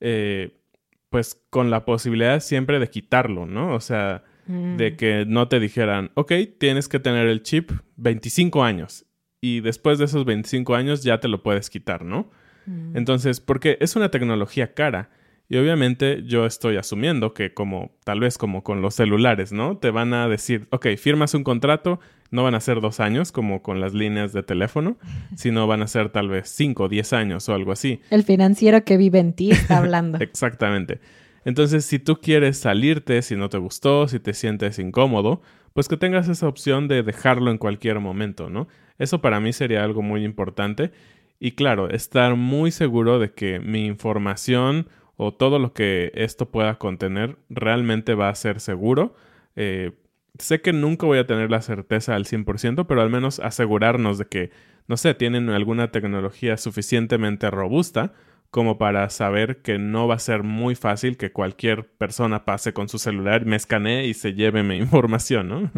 eh, 0.00 0.60
pues 1.08 1.40
con 1.50 1.70
la 1.70 1.84
posibilidad 1.84 2.40
siempre 2.40 2.80
de 2.80 2.90
quitarlo, 2.90 3.46
¿no? 3.46 3.74
O 3.74 3.80
sea, 3.80 4.24
de 4.46 4.90
mm. 4.90 4.96
que 4.96 5.24
no 5.26 5.48
te 5.48 5.60
dijeran, 5.60 6.10
ok, 6.14 6.32
tienes 6.58 6.88
que 6.88 6.98
tener 6.98 7.28
el 7.28 7.42
chip 7.42 7.70
25 7.96 8.64
años 8.64 9.06
y 9.40 9.60
después 9.60 9.98
de 9.98 10.06
esos 10.06 10.24
25 10.24 10.74
años 10.74 11.04
ya 11.04 11.20
te 11.20 11.28
lo 11.28 11.42
puedes 11.42 11.70
quitar, 11.70 12.04
¿no? 12.04 12.30
Mm. 12.66 12.96
Entonces, 12.96 13.40
porque 13.40 13.78
es 13.80 13.96
una 13.96 14.10
tecnología 14.10 14.74
cara 14.74 15.10
Y 15.48 15.56
obviamente 15.58 16.24
yo 16.24 16.44
estoy 16.44 16.76
asumiendo 16.76 17.32
que 17.32 17.54
como 17.54 17.92
tal 18.04 18.18
vez 18.18 18.36
como 18.36 18.64
con 18.64 18.82
los 18.82 18.94
celulares, 18.94 19.52
¿no? 19.52 19.76
Te 19.76 19.90
van 19.90 20.12
a 20.12 20.26
decir, 20.26 20.66
ok, 20.70 20.88
firmas 20.98 21.34
un 21.34 21.44
contrato, 21.44 22.00
no 22.32 22.42
van 22.42 22.56
a 22.56 22.60
ser 22.60 22.80
dos 22.80 22.98
años 22.98 23.30
como 23.30 23.62
con 23.62 23.80
las 23.80 23.94
líneas 23.94 24.32
de 24.32 24.42
teléfono, 24.42 24.96
sino 25.36 25.68
van 25.68 25.82
a 25.82 25.86
ser 25.86 26.08
tal 26.10 26.28
vez 26.28 26.48
cinco 26.48 26.84
o 26.84 26.88
diez 26.88 27.12
años 27.12 27.48
o 27.48 27.54
algo 27.54 27.70
así. 27.70 28.00
El 28.10 28.24
financiero 28.24 28.84
que 28.84 28.96
vive 28.96 29.20
en 29.20 29.34
ti 29.34 29.52
está 29.52 29.78
hablando. 29.82 30.18
Exactamente. 30.18 30.98
Entonces, 31.44 31.84
si 31.84 32.00
tú 32.00 32.16
quieres 32.20 32.58
salirte, 32.58 33.22
si 33.22 33.36
no 33.36 33.48
te 33.48 33.58
gustó, 33.58 34.08
si 34.08 34.18
te 34.18 34.34
sientes 34.34 34.80
incómodo, 34.80 35.42
pues 35.74 35.86
que 35.86 35.96
tengas 35.96 36.28
esa 36.28 36.48
opción 36.48 36.88
de 36.88 37.04
dejarlo 37.04 37.52
en 37.52 37.58
cualquier 37.58 38.00
momento, 38.00 38.50
¿no? 38.50 38.66
Eso 38.98 39.20
para 39.20 39.38
mí 39.38 39.52
sería 39.52 39.84
algo 39.84 40.02
muy 40.02 40.24
importante. 40.24 40.90
Y 41.38 41.52
claro, 41.52 41.90
estar 41.90 42.34
muy 42.36 42.70
seguro 42.70 43.18
de 43.18 43.32
que 43.32 43.60
mi 43.60 43.86
información 43.86 44.88
o 45.16 45.34
todo 45.34 45.58
lo 45.58 45.72
que 45.72 46.12
esto 46.14 46.50
pueda 46.50 46.78
contener 46.78 47.38
realmente 47.48 48.14
va 48.14 48.28
a 48.28 48.34
ser 48.34 48.60
seguro. 48.60 49.14
Eh, 49.54 49.92
sé 50.38 50.60
que 50.60 50.72
nunca 50.72 51.06
voy 51.06 51.18
a 51.18 51.26
tener 51.26 51.50
la 51.50 51.62
certeza 51.62 52.14
al 52.14 52.24
100%, 52.24 52.86
pero 52.86 53.02
al 53.02 53.10
menos 53.10 53.40
asegurarnos 53.40 54.18
de 54.18 54.26
que, 54.26 54.50
no 54.88 54.96
sé, 54.96 55.14
tienen 55.14 55.48
alguna 55.50 55.90
tecnología 55.90 56.56
suficientemente 56.56 57.50
robusta 57.50 58.12
como 58.50 58.78
para 58.78 59.10
saber 59.10 59.60
que 59.62 59.78
no 59.78 60.06
va 60.06 60.14
a 60.14 60.18
ser 60.18 60.42
muy 60.42 60.76
fácil 60.76 61.16
que 61.16 61.32
cualquier 61.32 61.88
persona 61.88 62.44
pase 62.44 62.72
con 62.72 62.88
su 62.88 62.98
celular, 62.98 63.44
me 63.44 63.56
escanee 63.56 64.06
y 64.06 64.14
se 64.14 64.34
lleve 64.34 64.62
mi 64.62 64.76
información, 64.78 65.48
¿no? 65.48 65.70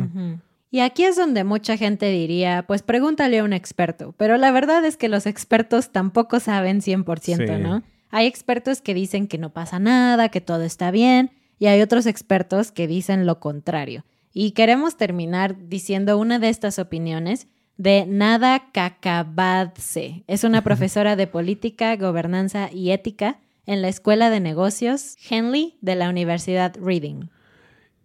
Y 0.71 0.81
aquí 0.81 1.05
es 1.05 1.17
donde 1.17 1.45
mucha 1.45 1.77
gente 1.77 2.11
diría, 2.11 2.65
pues 2.67 2.83
pregúntale 2.83 3.39
a 3.39 3.45
un 3.45 3.55
experto, 3.55 4.15
pero 4.19 4.37
la 4.37 4.51
verdad 4.51 4.85
es 4.85 4.97
que 4.97 5.09
los 5.09 5.27
expertos 5.27 5.93
tampoco 5.93 6.41
saben 6.41 6.81
100%, 6.81 7.59
¿no? 7.59 7.83
Hay 8.11 8.27
expertos 8.27 8.83
que 8.83 8.95
dicen 8.95 9.29
que 9.29 9.39
no 9.39 9.53
pasa 9.53 9.79
nada, 9.79 10.29
que 10.29 10.41
todo 10.41 10.63
está 10.63 10.91
bien, 10.91 11.31
y 11.59 11.67
hay 11.67 11.81
otros 11.81 12.07
expertos 12.07 12.71
que 12.71 12.87
dicen 12.87 13.27
lo 13.27 13.41
contrario. 13.41 14.05
Y 14.33 14.53
queremos 14.53 14.97
terminar 14.97 15.69
diciendo 15.69 16.19
una 16.19 16.39
de 16.39 16.51
estas 16.51 16.79
opiniones 16.79 17.49
de 17.77 18.05
Nada 18.07 18.71
Kakabadze. 18.73 20.25
Es 20.27 20.45
una 20.45 20.63
profesora 20.65 21.17
de 21.17 21.27
política, 21.27 21.97
gobernanza 21.97 22.71
y 22.73 22.91
ética 22.91 23.41
en 23.67 23.83
la 23.83 23.89
Escuela 23.89 24.31
de 24.31 24.41
Negocios 24.41 25.17
Henley 25.29 25.77
de 25.81 25.95
la 25.95 26.09
Universidad 26.09 26.77
Reading. 26.81 27.31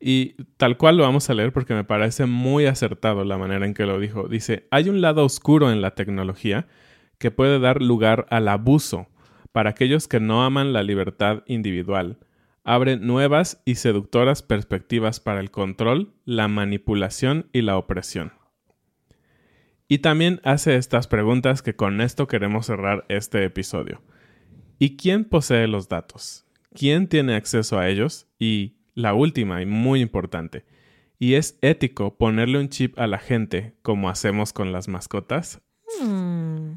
Y 0.06 0.36
tal 0.58 0.76
cual 0.76 0.98
lo 0.98 1.04
vamos 1.04 1.30
a 1.30 1.34
leer 1.34 1.54
porque 1.54 1.74
me 1.74 1.86
parece 1.86 2.26
muy 2.26 2.66
acertado 2.66 3.24
la 3.24 3.38
manera 3.38 3.66
en 3.66 3.74
que 3.74 3.86
lo 3.86 4.02
dijo. 4.02 4.28
Dice, 4.28 4.68
hay 4.70 4.90
un 4.90 5.00
lado 5.00 5.24
oscuro 5.24 5.72
en 5.72 5.80
la 5.82 5.96
tecnología 5.96 6.68
que 7.20 7.32
puede 7.32 7.58
dar 7.58 7.82
lugar 7.82 8.26
al 8.30 8.50
abuso 8.50 9.08
para 9.54 9.70
aquellos 9.70 10.10
que 10.10 10.20
no 10.20 10.44
aman 10.44 10.74
la 10.74 10.84
libertad 10.84 11.44
individual. 11.48 12.18
Abre 12.66 12.98
nuevas 12.98 13.62
y 13.64 13.76
seductoras 13.76 14.44
perspectivas 14.44 15.22
para 15.22 15.40
el 15.40 15.52
control, 15.52 16.12
la 16.26 16.50
manipulación 16.50 17.48
y 17.54 17.62
la 17.62 17.78
opresión. 17.78 18.34
Y 19.88 20.00
también 20.00 20.42
hace 20.44 20.76
estas 20.76 21.08
preguntas 21.08 21.62
que 21.62 21.78
con 21.78 22.02
esto 22.02 22.28
queremos 22.28 22.66
cerrar 22.66 23.06
este 23.08 23.46
episodio. 23.46 24.02
¿Y 24.80 24.98
quién 24.98 25.24
posee 25.24 25.66
los 25.70 25.88
datos? 25.88 26.46
¿Quién 26.74 27.08
tiene 27.08 27.36
acceso 27.36 27.80
a 27.80 27.88
ellos? 27.88 28.28
Y 28.38 28.83
la 28.96 29.14
última 29.14 29.62
y 29.62 29.66
muy 29.66 30.02
importante. 30.02 30.66
¿Y 31.20 31.36
es 31.36 31.58
ético 31.62 32.16
ponerle 32.16 32.60
un 32.60 32.70
chip 32.70 33.00
a 33.00 33.08
la 33.08 33.18
gente 33.18 33.76
como 33.82 34.10
hacemos 34.10 34.52
con 34.54 34.72
las 34.72 34.88
mascotas? 34.88 35.62
Hmm. 36.02 36.74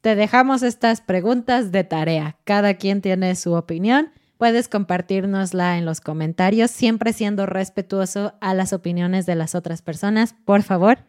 Te 0.00 0.14
dejamos 0.14 0.62
estas 0.62 1.00
preguntas 1.00 1.72
de 1.72 1.84
tarea. 1.84 2.38
Cada 2.44 2.74
quien 2.74 3.02
tiene 3.02 3.34
su 3.34 3.52
opinión. 3.52 4.10
Puedes 4.38 4.68
compartirnosla 4.68 5.76
en 5.76 5.84
los 5.84 6.00
comentarios, 6.00 6.70
siempre 6.70 7.12
siendo 7.12 7.44
respetuoso 7.44 8.32
a 8.40 8.54
las 8.54 8.72
opiniones 8.72 9.26
de 9.26 9.34
las 9.34 9.54
otras 9.54 9.82
personas, 9.82 10.34
por 10.46 10.62
favor. 10.62 11.00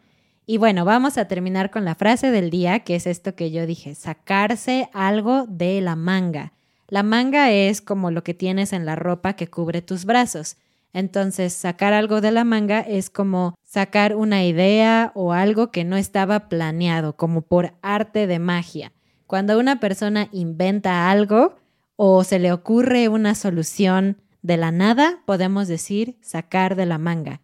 Y 0.44 0.58
bueno, 0.58 0.84
vamos 0.84 1.16
a 1.16 1.28
terminar 1.28 1.70
con 1.70 1.84
la 1.84 1.94
frase 1.94 2.30
del 2.30 2.50
día, 2.50 2.80
que 2.80 2.96
es 2.96 3.06
esto 3.06 3.34
que 3.34 3.50
yo 3.50 3.64
dije, 3.64 3.94
sacarse 3.94 4.90
algo 4.92 5.46
de 5.46 5.80
la 5.80 5.96
manga. 5.96 6.52
La 6.92 7.02
manga 7.02 7.50
es 7.50 7.80
como 7.80 8.10
lo 8.10 8.22
que 8.22 8.34
tienes 8.34 8.74
en 8.74 8.84
la 8.84 8.96
ropa 8.96 9.32
que 9.32 9.46
cubre 9.46 9.80
tus 9.80 10.04
brazos. 10.04 10.58
Entonces, 10.92 11.54
sacar 11.54 11.94
algo 11.94 12.20
de 12.20 12.32
la 12.32 12.44
manga 12.44 12.80
es 12.80 13.08
como 13.08 13.54
sacar 13.64 14.14
una 14.14 14.44
idea 14.44 15.10
o 15.14 15.32
algo 15.32 15.70
que 15.70 15.84
no 15.84 15.96
estaba 15.96 16.50
planeado, 16.50 17.16
como 17.16 17.40
por 17.40 17.72
arte 17.80 18.26
de 18.26 18.38
magia. 18.38 18.92
Cuando 19.26 19.58
una 19.58 19.80
persona 19.80 20.28
inventa 20.32 21.10
algo 21.10 21.54
o 21.96 22.24
se 22.24 22.38
le 22.38 22.52
ocurre 22.52 23.08
una 23.08 23.34
solución 23.36 24.18
de 24.42 24.58
la 24.58 24.70
nada, 24.70 25.22
podemos 25.24 25.68
decir 25.68 26.18
sacar 26.20 26.76
de 26.76 26.84
la 26.84 26.98
manga. 26.98 27.40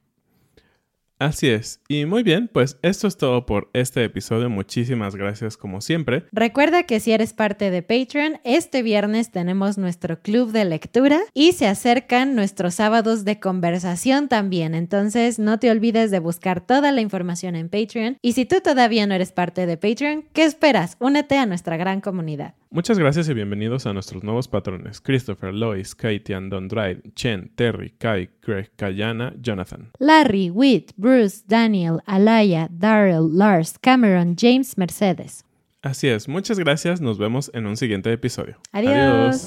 Así 1.18 1.48
es. 1.48 1.81
Y 1.88 2.07
muy 2.07 2.22
bien, 2.22 2.48
pues 2.52 2.78
esto 2.83 3.09
es 3.09 3.16
todo 3.16 3.44
por 3.44 3.70
este 3.72 4.04
episodio. 4.04 4.48
Muchísimas 4.48 5.16
gracias 5.16 5.57
como 5.57 5.81
siempre. 5.81 6.24
Recuerda 6.33 6.85
que 6.85 7.00
si 7.00 7.12
eres 7.12 7.33
parte 7.33 7.70
de 7.70 7.83
Patreon, 7.83 8.40
este 8.44 8.83
viernes 8.83 9.33
tenemos 9.33 9.78
nuestro 9.78 10.20
club 10.20 10.52
de 10.52 10.64
lectura 10.64 11.20
y 11.35 11.52
se 11.52 11.66
acercan 11.66 12.37
nuestros 12.37 12.74
sábados 12.74 13.24
de 13.24 13.40
conversación 13.40 14.28
también. 14.28 14.74
Entonces 14.74 15.38
no 15.38 15.59
te 15.59 15.70
olvides 15.70 16.11
de 16.11 16.20
buscar 16.20 16.64
toda 16.64 16.92
la 16.92 17.00
información 17.00 17.57
en 17.57 17.68
Patreon. 17.68 18.18
Y 18.22 18.35
si 18.35 18.44
tú 18.44 18.61
todavía 18.62 19.07
no 19.07 19.14
eres 19.14 19.33
parte 19.33 19.66
de 19.66 19.76
Patreon, 19.76 20.24
¿qué 20.33 20.44
esperas? 20.44 20.96
Únete 21.00 21.37
a 21.37 21.46
nuestra 21.46 21.76
gran 21.76 22.00
comunidad. 22.00 22.54
Muchas 22.70 22.98
gracias 22.98 23.26
y 23.31 23.35
bienvenidos 23.35 23.87
a 23.87 23.94
nuestros 23.94 24.22
nuevos 24.22 24.46
patrones: 24.46 25.00
Christopher, 25.00 25.54
Lois, 25.54 25.94
Kaitian, 25.94 26.50
Don 26.50 26.68
Dryde, 26.68 27.00
Chen, 27.14 27.50
Terry, 27.54 27.94
Kai, 27.98 28.28
Greg, 28.42 28.70
Kayana, 28.76 29.33
Jonathan. 29.40 29.90
Larry, 29.98 30.50
Witt, 30.50 30.92
Bruce, 30.98 31.42
Daniel, 31.46 32.00
Alaya, 32.04 32.68
Daryl, 32.70 33.31
Lars, 33.33 33.78
Cameron, 33.81 34.37
James, 34.38 34.76
Mercedes. 34.76 35.44
Así 35.81 36.09
es, 36.09 36.28
muchas 36.28 36.59
gracias. 36.59 37.00
Nos 37.00 37.16
vemos 37.16 37.50
en 37.54 37.66
un 37.66 37.78
siguiente 37.78 38.12
episodio. 38.12 38.59
Adiós. 38.72 39.46